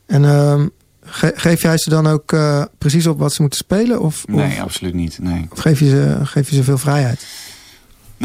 [0.07, 0.67] En ehm,
[1.05, 4.01] ge- geef jij ze dan ook eh, precies op wat ze moeten spelen?
[4.01, 5.47] Of, Nee, of, absoluut niet, nee.
[5.51, 7.27] of geef, je ze, geef je ze veel vrijheid?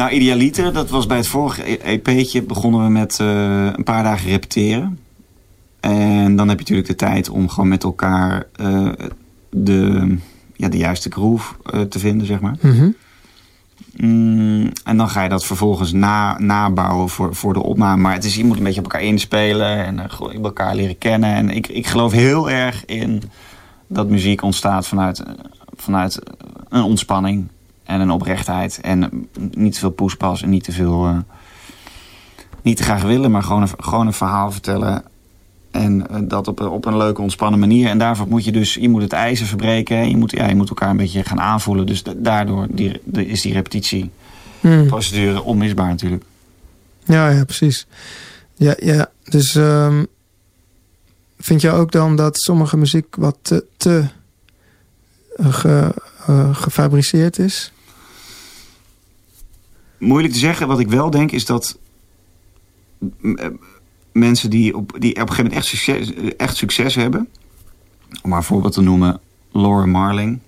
[0.00, 2.42] Nou, Idealiter, dat was bij het vorige EP'tje...
[2.42, 4.98] begonnen we met eh, een paar dagen repeteren.
[5.80, 8.46] En dan heb je natuurlijk de tijd om gewoon met elkaar...
[8.56, 8.88] eh,
[9.50, 10.16] de,
[10.56, 12.56] ja, de juiste groove eh, te vinden, zeg maar.
[12.60, 12.90] Mhm.
[13.96, 18.02] Mm, en dan ga je dat vervolgens na, nabouwen voor, voor de opname.
[18.02, 20.10] Maar het is, je moet een beetje op elkaar inspelen en
[20.42, 21.34] elkaar leren kennen.
[21.34, 23.22] En ik, ik geloof heel erg in
[23.86, 25.22] dat muziek ontstaat vanuit,
[25.76, 26.18] vanuit
[26.68, 27.48] een ontspanning
[27.90, 28.78] en een oprechtheid.
[28.82, 31.06] En niet te veel poespas en niet te veel...
[31.06, 31.16] eh,
[32.62, 35.02] niet te graag willen, maar gewoon een, gewoon een verhaal vertellen.
[35.70, 37.88] En eh, dat op, een- op een leuke, ontspannen manier.
[37.88, 40.08] En daarvoor moet je dus, je moet het ijzer verbreken.
[40.10, 41.86] Je moet, ja, je moet elkaar een beetje gaan aanvoelen.
[41.86, 45.40] Dus da- daardoor die, de, is die repetitieprocedure Hmm.
[45.46, 46.24] onmisbaar natuurlijk.
[47.04, 47.86] Ja, ja, precies.
[48.54, 49.10] Ja, ja.
[49.24, 50.04] Dus ehm,
[51.38, 54.04] vind je ook dan dat sommige muziek wat te, te
[55.38, 55.94] ge-
[56.26, 57.72] eh, gefabriceerd is?
[60.00, 60.68] Moeilijk te zeggen.
[60.68, 61.78] Wat ik wel denk is dat
[63.22, 63.46] eh,
[64.12, 67.28] mensen die op, die op een gegeven moment echt succes, eh, echt succes hebben.
[68.22, 69.20] Om maar een voorbeeld te noemen,
[69.52, 70.38] Laura Marling.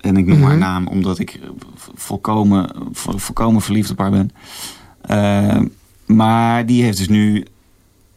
[0.00, 0.46] En ik noem Mhm.
[0.48, 1.40] haar naam omdat ik
[1.94, 4.30] volkomen, vo- volkomen verliefd op haar ben.
[5.00, 5.60] Eh,
[6.06, 7.46] maar die heeft dus nu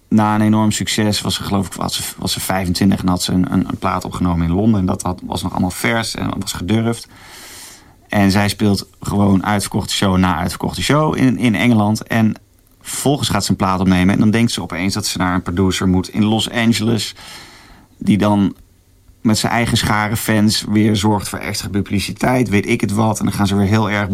[0.10, 3.24] na een enorm succes, was ze geloof ik was ze, was ze 25 en had
[3.24, 4.80] ze een, een, een plaat opgenomen in Londen.
[4.80, 7.08] En dat had, was nog allemaal vers en was gedurfd.
[8.10, 12.04] En zij speelt gewoon uitverkochte show na uitverkochte show in, in Engeland.
[12.04, 12.34] En
[12.82, 14.14] vervolgens gaat ze een plaat opnemen.
[14.14, 17.16] En dan denkt ze opeens dat ze naar een producer moet in Los Angeles.
[17.98, 18.56] Die dan
[19.22, 22.50] met zijn eigen schare fans weer zorgt voor extra publiciteit.
[22.50, 23.20] Weet ik het wat.
[23.20, 24.10] En dan gaan ze weer heel erg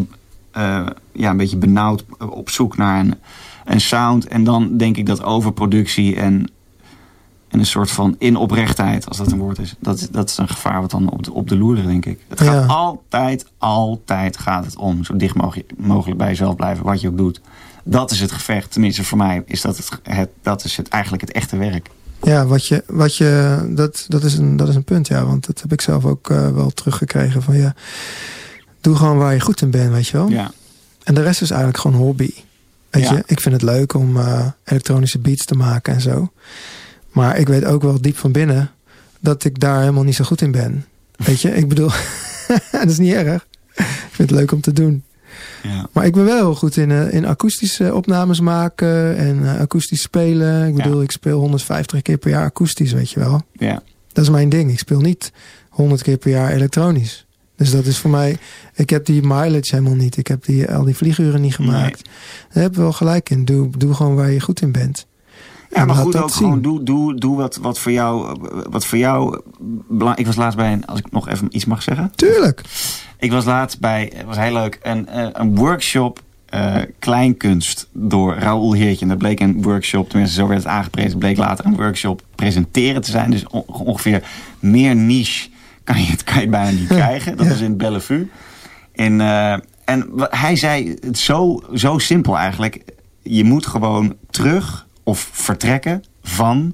[0.51, 3.15] eh, ja, een beetje benauwd op zoek naar een,
[3.65, 4.27] een sound.
[4.27, 6.49] En dan denk ik dat overproductie en,
[7.53, 9.75] en een soort van inoprechtheid, als dat een woord is.
[9.79, 12.05] Dat, is- dat is een gevaar wat dan op de, op de loer ligt, denk
[12.05, 12.19] ik.
[12.27, 12.65] Het gaat Ja.
[12.73, 15.03] altijd, altijd gaat het om.
[15.03, 17.41] Zo dicht mogelijk, mogelijk bij jezelf blijven, wat je ook doet.
[17.83, 18.71] Dat is het gevecht.
[18.71, 21.89] Tenminste, voor mij is dat, het, het, dat is het, eigenlijk het echte werk.
[22.23, 25.25] Ja, wat je, wat je, dat, dat, is een, dat is een punt, ja.
[25.25, 27.43] Want dat heb ik zelf ook eh, wel teruggekregen.
[27.43, 27.73] Van ja,
[28.81, 30.29] doe gewoon waar je goed in bent, weet je wel.
[30.29, 30.51] Ja,
[31.03, 32.29] En de rest is eigenlijk gewoon hobby.
[32.89, 33.11] Weet Ja.
[33.13, 36.31] je, ik vind het leuk om eh, elektronische beats te maken en zo.
[37.13, 38.71] Maar ik weet ook wel diep van binnen
[39.19, 40.85] dat ik daar helemaal niet zo goed in ben.
[41.15, 41.89] Weet je, ik bedoel,
[42.71, 43.47] dat is niet erg.
[43.75, 45.03] Ik vind het leuk om te doen.
[45.63, 45.87] ja.
[45.91, 50.01] Maar ik ben wel heel goed in, eh, in akoestische opnames maken en eh, akoestisch
[50.01, 50.67] spelen.
[50.67, 50.83] Ik Ja.
[50.83, 53.41] bedoel, ik speel 150 keer per jaar akoestisch, weet je wel.
[53.53, 53.81] ja.
[54.13, 54.71] Dat is mijn ding.
[54.71, 55.31] Ik speel niet
[55.69, 57.25] 100 keer per jaar elektronisch.
[57.55, 58.37] Dus dat is voor mij...
[58.75, 60.17] Ik heb die mileage helemaal niet.
[60.17, 62.09] Ik heb die, al die vlieguren niet gemaakt.
[62.53, 63.45] Daar heb je wel gelijk in.
[63.45, 65.05] Doe, doe gewoon waar je goed in bent.
[65.73, 66.37] Ja, maar goed, ook zien.
[66.37, 68.37] gewoon doe, doe, doe wat, wat voor jou.
[68.69, 69.41] Wat voor jou
[70.15, 72.11] ik was laatst bij een, als ik nog even iets mag zeggen.
[72.15, 72.61] Tuurlijk.
[73.19, 78.35] Ik was laatst bij, het was heel leuk, een, eh, een workshop eh, kleinkunst door
[78.35, 79.01] Raoul Heertje.
[79.01, 83.01] En dat bleek een workshop, tenminste zo werd het aangeprezen, bleek later een workshop presenteren
[83.01, 83.31] te zijn.
[83.31, 84.23] Dus on- ongeveer
[84.59, 85.49] meer niche
[85.83, 87.37] kan je het, kan je bijna niet krijgen.
[87.37, 87.51] Dat Ja.
[87.51, 88.29] was in Bellevue.
[88.93, 89.51] En, eh,
[89.85, 92.81] en hij zei het zo, zo simpel eigenlijk.
[93.21, 96.73] Je moet gewoon terug of vertrekken van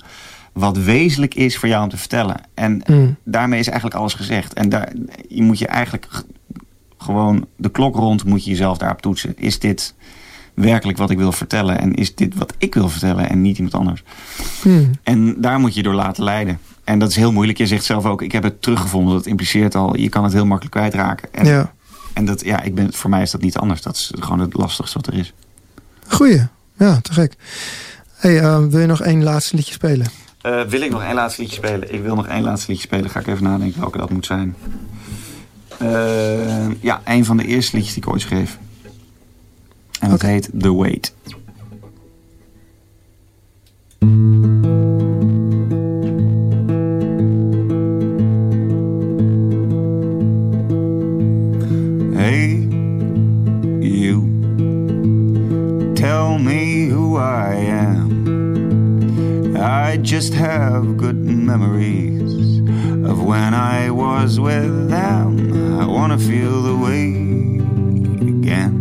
[0.53, 2.35] wat wezenlijk is voor jou om te vertellen.
[2.53, 3.15] En Mm.
[3.23, 4.53] daarmee is eigenlijk alles gezegd.
[4.53, 4.91] En daar,
[5.29, 6.07] je moet je eigenlijk
[6.97, 9.37] gewoon de klok rond moet je jezelf daarop toetsen.
[9.37, 9.93] Is dit
[10.53, 11.79] werkelijk wat ik wil vertellen?
[11.79, 14.03] En is dit wat ik wil vertellen en niet iemand anders?
[14.61, 14.91] Hmm.
[15.03, 16.59] En daar moet je door laten leiden.
[16.83, 17.57] En dat is heel moeilijk.
[17.57, 19.13] Je zegt zelf ook, ik heb het teruggevonden.
[19.13, 21.33] Dat impliceert al, je kan het heel makkelijk kwijtraken.
[21.33, 21.73] En, Ja.
[22.13, 23.81] en dat, ja, ik ben, voor mij is dat niet anders.
[23.81, 25.33] Dat is gewoon het lastigste wat er is.
[26.07, 26.47] Goeie.
[26.77, 27.33] Ja, te gek.
[28.19, 30.07] Hey, eh, wil je nog één laatste liedje spelen?
[30.41, 31.93] Eh, wil ik nog één laatste liedje spelen?
[31.93, 33.09] Ik wil nog één laatste liedje spelen.
[33.09, 34.55] Ga ik even nadenken welke dat moet zijn.
[35.77, 38.57] Eh, ja, een van de eerste liedjes die ik ooit schreef.
[39.99, 41.13] En dat heet The Wait.
[61.57, 62.59] Memories
[63.09, 65.79] of when I was with them.
[65.81, 67.05] I wanna feel the way
[68.33, 68.73] again.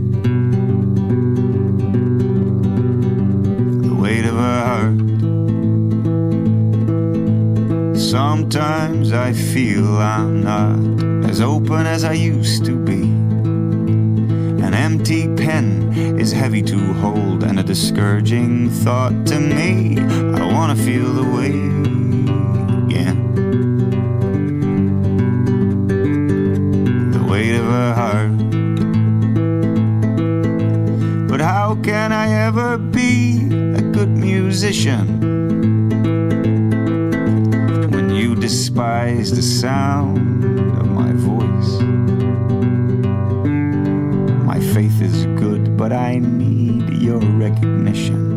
[3.88, 4.98] The weight of a heart.
[7.98, 10.78] Sometimes I feel I'm not
[11.30, 13.02] as open as I used to be.
[14.66, 15.68] An empty pen
[16.18, 19.98] is heavy to hold and a discouraging thought to me.
[19.98, 21.78] I wanna feel the way
[32.29, 33.39] I ever be
[33.79, 35.07] a good musician
[37.91, 40.45] when you despise the sound
[40.79, 41.81] of my voice?
[44.45, 48.28] My faith is good, but I need your recognition.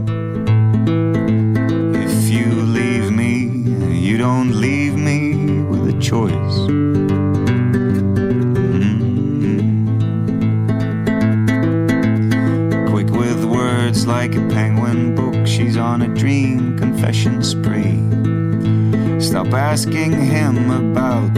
[20.91, 21.30] About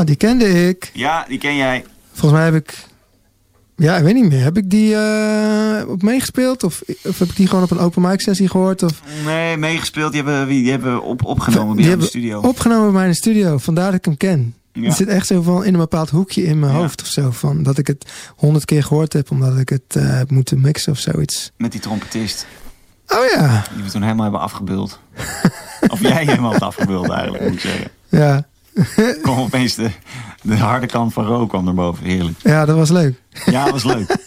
[0.00, 0.90] Ja, die kende ik.
[0.94, 1.84] Ja, die ken jij.
[2.12, 2.88] Volgens mij heb ik...
[3.76, 4.42] Ja, ik weet niet meer.
[4.42, 6.62] Heb ik die eh, op meegespeeld?
[6.64, 8.82] Of, of heb ik die gewoon op een open mic sessie gehoord?
[8.82, 10.12] Of Nee, meegespeeld.
[10.12, 12.40] Die hebben, die hebben op, opgenomen bij in de studio.
[12.40, 13.58] opgenomen bij mij in de studio.
[13.58, 14.54] Vandaar dat ik hem ken.
[14.72, 14.82] Ja.
[14.82, 16.78] Het zit echt zo van in een bepaald hoekje in mijn Ja.
[16.78, 17.30] hoofd of zo.
[17.30, 20.92] Van dat ik het honderd keer gehoord heb, omdat ik het eh, heb moeten mixen
[20.92, 21.50] of zoiets.
[21.56, 22.46] Met die trompetist.
[23.08, 24.98] Oh ja, Die we toen helemaal hebben afgebeeld.
[25.92, 27.90] of jij helemaal hebt afgebeeld eigenlijk, moet ik zeggen.
[28.08, 28.48] ja.
[29.22, 29.90] Kwam opeens de,
[30.42, 32.04] de harde kant van rook kwam erboven.
[32.04, 32.38] Heerlijk.
[32.42, 33.22] Ja, dat was leuk.
[33.46, 34.16] Ja, dat was leuk.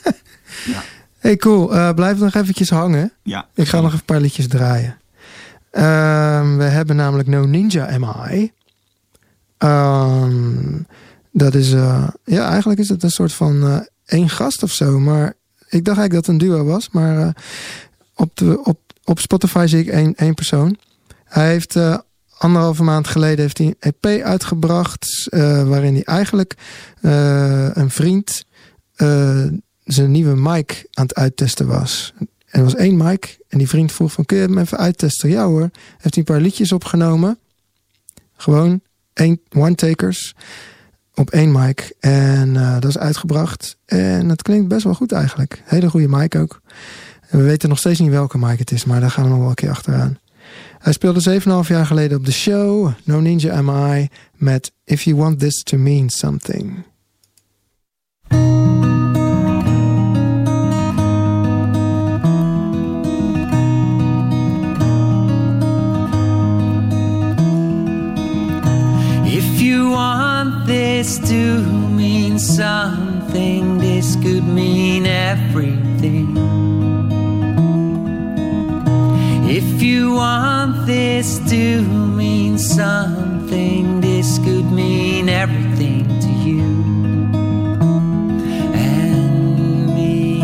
[1.24, 1.76] Hey, cool.
[1.76, 3.12] Eh, blijf nog eventjes hangen.
[3.22, 3.48] Ja.
[3.54, 4.98] Ik ga nog een paar liedjes draaien.
[5.72, 8.52] Ehm, we hebben namelijk No Ninja MI.
[9.58, 10.82] Ehm,
[11.32, 15.00] dat is, eh, ja, eigenlijk is het een soort van eh, één gast of zo.
[15.00, 15.34] Maar
[15.70, 16.90] ik dacht eigenlijk dat het een duo was.
[16.90, 17.36] Maar
[18.16, 20.78] op, de, op, op Spotify zie ik één, één persoon.
[21.24, 21.80] Hij heeft
[22.44, 25.28] anderhalve maand geleden heeft hij een EP uitgebracht.
[25.30, 26.56] eh, waarin hij eigenlijk
[27.02, 28.46] eh, een vriend
[28.96, 29.46] eh,
[29.84, 32.14] zijn nieuwe mic aan het uittesten was.
[32.20, 32.28] En
[32.60, 35.30] er was één mic en die vriend vroeg van kun je hem even uittesten?
[35.30, 35.70] Ja hoor.
[35.98, 37.38] Heeft hij een paar liedjes opgenomen.
[38.38, 38.82] Gewoon
[39.14, 40.36] één one-takers
[41.14, 41.94] op één mic.
[42.00, 43.78] En dat is uitgebracht.
[43.86, 45.62] En het klinkt best wel goed eigenlijk.
[45.66, 46.62] Hele goede mic ook.
[47.30, 49.50] We weten nog steeds niet welke mic het is, maar daar gaan we nog wel
[49.50, 50.18] een keer achteraan.
[50.84, 55.18] Hij speelde 7,5 jaar geleden op de show No Ninja Am I met If You
[55.18, 56.84] Want This To Mean Something.
[69.26, 71.62] If you want this to
[71.96, 76.73] mean something, this could mean everything.
[79.56, 86.64] If you want this to mean something, this could mean everything to you
[88.74, 90.40] and me.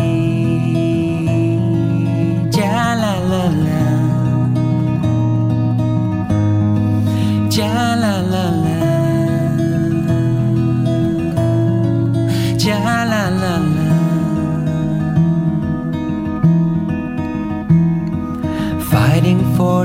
[2.56, 3.59] Ja la la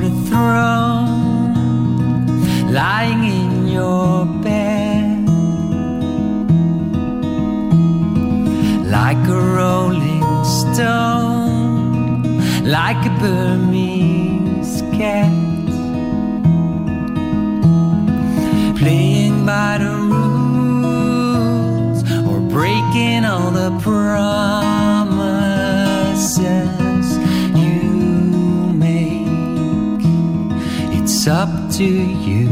[0.01, 1.53] the throne,
[2.73, 5.27] lying in your bed,
[8.89, 12.23] like a rolling stone,
[12.63, 15.31] like a Burmese cat.
[18.77, 24.75] Playing by the rules or breaking all the promises
[31.28, 32.49] It's up to you.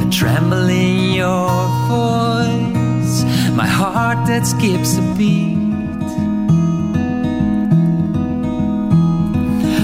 [0.00, 1.50] A tremble in your
[1.88, 3.24] voice,
[3.56, 5.58] my heart that skips a beat.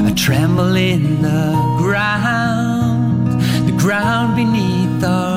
[0.09, 5.34] a tremble in the ground, the ground beneath our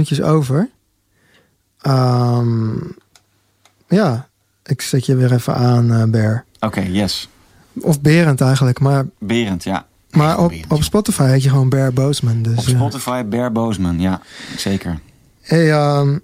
[0.00, 0.68] minuutjes over.
[1.80, 2.74] Ehm,
[3.88, 4.28] ja,
[4.64, 6.44] ik zet je weer even aan, eh Ber.
[6.60, 7.28] Oké, yes.
[7.80, 9.86] Of Berend eigenlijk, maar, Berend, ja.
[10.10, 10.82] maar op, Berend, op.
[10.82, 12.42] Spotify heet je gewoon Bear Boosman.
[12.42, 14.20] Dus, Op eh, Spotify, Bear Boosman, ja,
[14.56, 15.00] zeker.
[15.40, 16.18] Hey, ehm,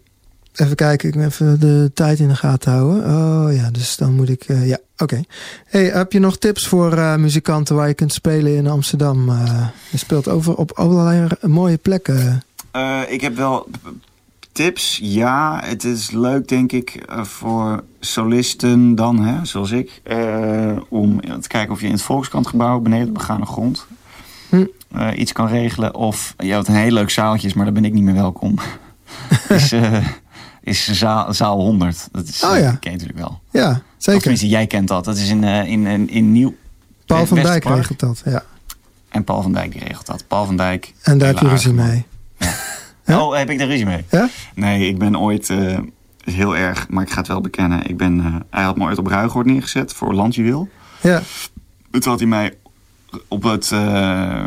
[0.54, 3.04] even kijken, ik moet even de tijd in de gaten houden.
[3.04, 4.44] Oh ja, dus dan moet ik.
[4.44, 5.20] eh, ja, oké.
[5.66, 9.30] Hey, heb je nog tips voor muzikanten waar je kunt spelen in Amsterdam?
[9.90, 12.42] Je speelt over op allerlei mooie plekken.
[12.76, 13.68] Eh, ik heb wel
[14.52, 14.98] tips.
[15.02, 21.20] Ja, het is leuk denk ik eh, voor solisten dan, hè, zoals ik, eh, om
[21.40, 23.86] te kijken of je in het Volkskantgebouw beneden de begane grond
[24.48, 24.64] Hm.
[25.14, 25.94] iets kan regelen.
[25.94, 28.54] Of ja, wat een heel leuk zaaltje is, maar daar ben ik niet meer welkom.
[29.48, 29.74] is,
[30.62, 32.08] is zaal, zaal 100.
[32.12, 32.70] Dat is, Oh ja.
[32.72, 33.40] ken je natuurlijk wel.
[33.50, 34.20] Ja, Of zeker.
[34.20, 35.04] tenminste, jij kent dat.
[35.04, 36.54] Dat is in, in, in, in Nieuw.
[37.06, 38.22] Paul van Dijk regelt dat.
[38.24, 38.44] Ja.
[39.08, 40.24] En Paul van Dijk die regelt dat.
[40.26, 40.94] Paul van Dijk.
[41.02, 42.06] En daar heb je ruzie mee.
[43.04, 43.20] Ja?
[43.26, 44.04] Oh, heb ik daar ruzie mee?
[44.10, 44.28] Ja?
[44.54, 45.78] Nee, ik ben ooit eh,
[46.24, 47.86] heel erg, maar ik ga het wel bekennen.
[47.88, 50.68] Ik ben, eh, hij had me ooit op Ruigoord neergezet voor Landjuweel.
[51.02, 51.22] Ja.
[51.90, 52.54] Toen had hij mij
[53.28, 54.46] op, het, eh,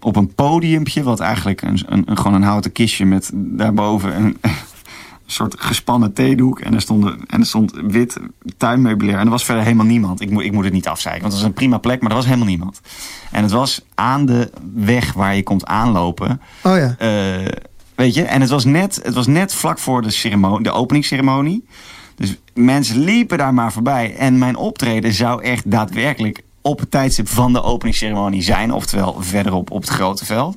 [0.00, 4.36] op een podiumpje, wat eigenlijk een, een, een- gewoon een houten kistje met daarboven een,
[5.30, 6.60] soort gespannen theedoek.
[6.60, 8.16] En er, stonden, en er stond wit
[8.56, 9.18] tuinmeubilair.
[9.18, 10.20] En er was verder helemaal niemand.
[10.20, 12.16] Ik, moet ik moet het niet afzeiken, want het was een prima plek, maar er
[12.16, 12.80] was helemaal niemand.
[13.30, 16.40] En het was aan de weg waar je komt aanlopen.
[16.62, 16.94] Oh ja.
[16.98, 17.52] Eh,
[17.94, 21.64] weet je, en het was, net, het was net vlak voor de, ceremonie, de openingsceremonie.
[22.14, 24.16] Dus mensen liepen daar maar voorbij.
[24.16, 28.72] En mijn optreden zou echt daadwerkelijk op het tijdstip van de openingsceremonie zijn.
[28.72, 30.56] Oftewel verderop op het grote veld.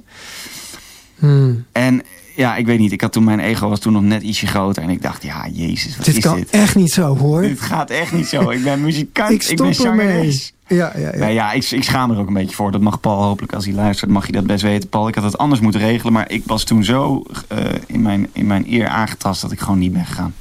[1.19, 1.65] Hmm.
[1.71, 2.03] En
[2.35, 2.91] ja, ik weet niet.
[2.91, 4.83] Ik had toen mijn ego was toen nog net ietsje groter.
[4.83, 6.49] En ik dacht, ja, jezus, wat Dit is kan dit?
[6.49, 7.41] echt niet zo hoor.
[7.41, 8.49] Dit gaat echt niet zo.
[8.49, 10.53] Ik ben muzikant, Ik ik, ben zangeres.
[10.67, 11.17] Ja, ja, ja.
[11.17, 12.71] Nou ja, ik, ik schaam er ook een beetje voor.
[12.71, 14.89] Dat mag Paul hopelijk, als hij luistert, mag je dat best weten.
[14.89, 16.13] Paul, ik had het anders moeten regelen.
[16.13, 17.57] Maar ik was toen zo eh,
[17.87, 20.33] in, mijn, in mijn eer aangetast dat ik gewoon niet ben gegaan.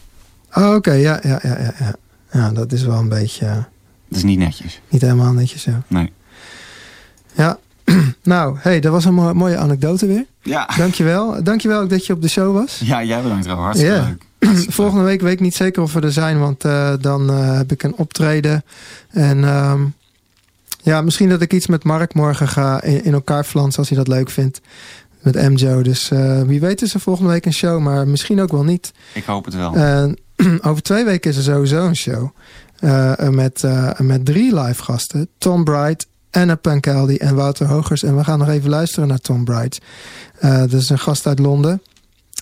[0.55, 1.95] Oh, Oké, ja, ja, ja, ja, ja.
[2.33, 3.55] Ja, dat is wel een beetje eh,
[4.09, 4.81] Dat is niet netjes.
[4.89, 5.71] niet helemaal netjes zo.
[5.87, 6.13] Nee.
[7.33, 7.59] Ja,
[8.23, 10.25] nou, hey, dat was een mo- mooie anekdote weer.
[10.43, 10.69] Ja.
[10.77, 11.43] Dankjewel.
[11.43, 12.81] Dankjewel ook dat je op de show was.
[12.85, 13.57] Ja, jij bedankt wel.
[13.57, 14.23] Hartstikke leuk.
[14.41, 17.57] Hartstikke Volgende week weet ik niet zeker of we er zijn, want eh, dan eh,
[17.57, 18.65] heb ik een optreden.
[19.11, 19.81] En ehm,
[20.83, 23.99] ja, misschien dat ik iets met Mark morgen ga in, in elkaar flansen als hij
[23.99, 24.61] dat leuk vindt.
[25.21, 25.83] Met MJO.
[25.83, 28.93] Dus eh, wie weet is er volgende week een show, maar misschien ook wel niet.
[29.13, 29.75] Ik hoop het wel.
[30.69, 32.29] Over twee weken is er sowieso een show.
[33.31, 33.65] met,
[33.99, 35.29] met drie live gasten.
[35.39, 38.03] Tom Bright, Anna Pancaldi en Wouter Hogers.
[38.03, 39.81] En we gaan nog even luisteren naar Tom Bright.
[40.39, 41.83] Eh, dat is een gast uit Londen.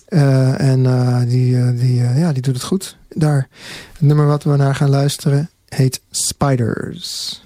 [0.05, 3.47] Eh, en eh, die, die, ja, die doet het goed daar.
[3.93, 7.41] Het nummer wat we naar gaan luisteren heet Spiders.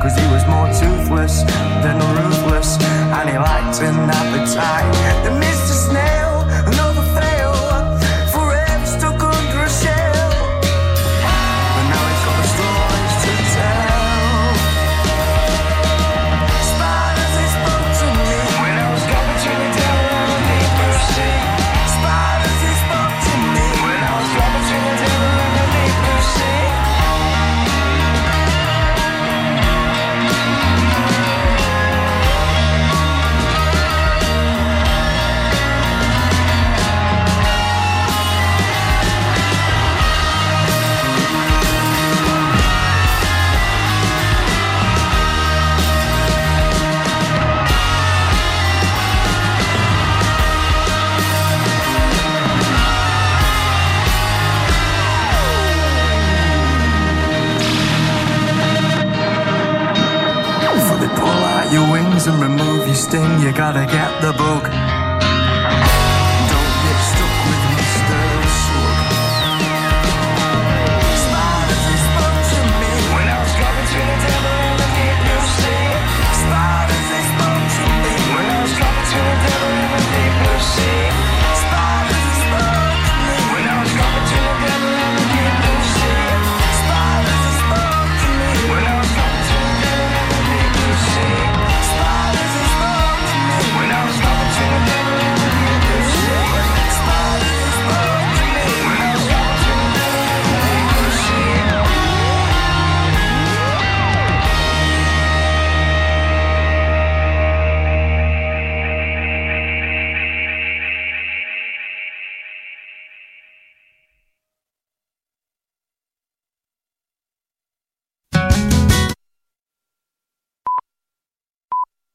[0.00, 1.44] Cause he was more toothless
[1.82, 2.76] than ruthless,
[3.10, 4.92] and he liked an appetite.
[5.24, 5.74] The Mr.
[5.88, 6.15] Snail,